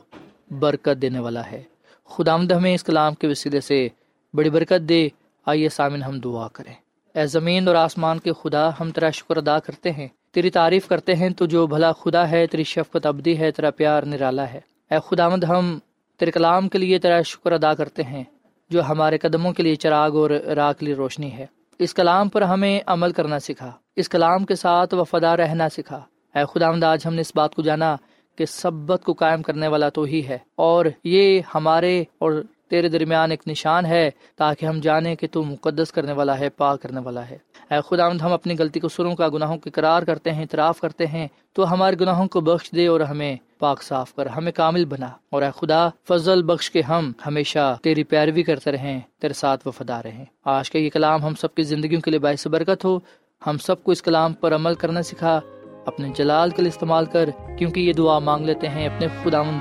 برکت 0.59 1.01
دینے 1.01 1.19
والا 1.19 1.51
ہے۔ 1.51 1.63
خداوند 2.05 2.51
ہمیں 2.51 2.75
اس 2.75 2.83
کلام 2.83 3.13
کے 3.13 3.27
وسیلے 3.27 3.61
سے 3.61 3.87
بڑی 4.33 4.49
برکت 4.49 4.89
دے۔ 4.89 5.09
آئیے 5.45 5.69
سامن 5.69 6.03
ہم 6.03 6.19
دعا 6.19 6.47
کریں۔ 6.47 6.73
اے 7.15 7.25
زمین 7.25 7.67
اور 7.67 7.75
آسمان 7.75 8.19
کے 8.19 8.31
خدا، 8.43 8.69
ہم 8.79 8.91
تیرا 8.91 9.09
شکر 9.09 9.37
ادا 9.37 9.59
کرتے 9.59 9.91
ہیں۔ 9.91 10.07
تیری 10.31 10.49
تعریف 10.49 10.87
کرتے 10.87 11.15
ہیں، 11.15 11.29
تو 11.29 11.45
جو 11.45 11.67
بھلا 11.67 11.91
خدا 11.91 12.31
ہے، 12.31 12.47
تیری 12.47 12.63
شفقت 12.63 13.05
ابدی 13.05 13.37
ہے، 13.37 13.51
تیرا 13.51 13.71
پیار 13.71 14.03
نرالا 14.03 14.53
ہے۔ 14.53 14.59
اے 14.91 14.97
خداوند، 15.09 15.43
ہم 15.43 15.79
تیرے 16.17 16.31
کلام 16.31 16.69
کے 16.69 16.77
لیے 16.77 16.99
تیرا 16.99 17.21
شکر 17.21 17.51
ادا 17.51 17.73
کرتے 17.73 18.03
ہیں، 18.03 18.23
جو 18.69 18.83
ہمارے 18.83 19.17
قدموں 19.17 19.53
کے 19.53 19.63
لیے 19.63 19.75
چراغ 19.75 20.15
اور 20.15 20.29
راہ 20.29 20.73
کے 20.73 20.85
لیے 20.85 20.95
روشنی 20.95 21.31
ہے۔ 21.31 21.45
اس 21.79 21.93
کلام 21.93 22.29
پر 22.29 22.41
ہمیں 22.41 22.79
عمل 22.87 23.11
کرنا 23.11 23.39
سکھا۔ 23.39 23.71
اس 23.95 24.09
کلام 24.09 24.45
کے 24.45 24.55
ساتھ 24.55 24.93
وفادہ 24.93 25.27
رہنا 25.27 25.69
سکھا۔ 25.69 26.01
اے 26.35 26.43
خداوند، 26.53 26.83
آج 26.83 26.99
ہم 27.05 27.13
نے 27.13 27.21
اس 27.21 27.31
بات 27.35 27.55
کو 27.55 27.61
جانا 27.61 27.95
کہ 28.35 28.45
سبت 28.45 29.03
کو 29.03 29.13
قائم 29.13 29.41
کرنے 29.41 29.67
والا 29.67 29.89
تو 29.89 30.03
ہی 30.03 30.27
ہے 30.27 30.37
اور 30.55 30.85
یہ 31.03 31.41
ہمارے 31.55 32.03
اور 32.19 32.43
تیرے 32.69 32.87
درمیان 32.87 33.31
ایک 33.31 33.47
نشان 33.47 33.85
ہے 33.85 34.11
تاکہ 34.35 34.65
ہم 34.65 34.79
جانیں 34.79 35.15
کہ 35.15 35.27
تو 35.31 35.43
مقدس 35.43 35.91
کرنے 35.91 36.11
والا 36.11 36.39
ہے، 36.39 36.49
پاک 36.49 36.81
کرنے 36.81 37.01
والا 37.03 37.29
ہے۔ 37.29 37.37
اے 37.69 37.77
خداوند، 37.89 38.21
ہم 38.21 38.33
اپنی 38.33 38.55
غلطی 38.59 38.79
کو 38.79 38.89
سروں 38.89 39.15
کا، 39.15 39.29
گناہوں 39.29 39.57
کی 39.57 39.69
قرار 39.69 40.03
کرتے 40.03 40.31
ہیں، 40.31 40.41
اعتراف 40.41 40.79
کرتے 40.79 41.07
ہیں۔ 41.07 41.27
تو 41.53 41.73
ہمارے 41.73 41.95
گناہوں 42.01 42.27
کو 42.27 42.41
بخش 42.41 42.71
دے 42.71 42.87
اور 42.87 42.99
ہمیں 42.99 43.35
پاک 43.59 43.83
صاف 43.83 44.15
کر، 44.15 44.25
ہمیں 44.25 44.51
کامل 44.51 44.85
بنا۔ 44.85 45.07
اور 45.29 45.41
اے 45.41 45.49
خدا، 45.55 45.89
فضل 46.07 46.43
بخش 46.43 46.71
کے 46.71 46.81
ہم 46.81 47.11
ہمیشہ 47.27 47.77
تیری 47.83 48.03
پیروی 48.03 48.43
کرتے 48.43 48.71
رہیں، 48.71 48.99
تیرے 49.21 49.33
ساتھ 49.33 49.67
وفدا 49.67 50.03
رہیں۔ 50.03 50.25
آج 50.45 50.71
کا 50.71 50.79
یہ 50.79 50.89
کلام 50.89 51.23
ہم 51.23 51.35
سب 51.35 51.55
کی 51.55 51.63
زندگیوں 51.63 52.01
کے 52.01 52.11
لیے 52.11 52.19
باعث 52.19 52.47
برکت 52.47 52.85
ہو۔ 52.85 52.99
ہم 53.47 53.57
سب 53.57 53.83
کو 53.83 53.91
اس 53.91 54.01
کلام 54.01 54.33
پر 54.33 54.55
عمل 54.55 54.75
کرنا 54.75 55.01
سکھا۔ 55.01 55.39
اپنے 55.85 56.09
جلال 56.15 56.49
کے 56.49 56.61
لیے 56.61 56.69
استعمال 56.69 57.05
کر، 57.05 57.29
کیونکہ 57.57 57.79
یہ 57.79 57.93
دعا 57.93 58.19
مانگ 58.19 58.45
لیتے 58.45 58.69
ہیں 58.69 58.87
اپنے 58.87 59.07
خداوند 59.23 59.59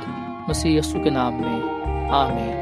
مسیح 0.48 0.78
یسو 0.78 1.02
کے 1.04 1.10
نام 1.10 1.34
میں۔ 1.34 1.60
آمین۔ 2.10 2.61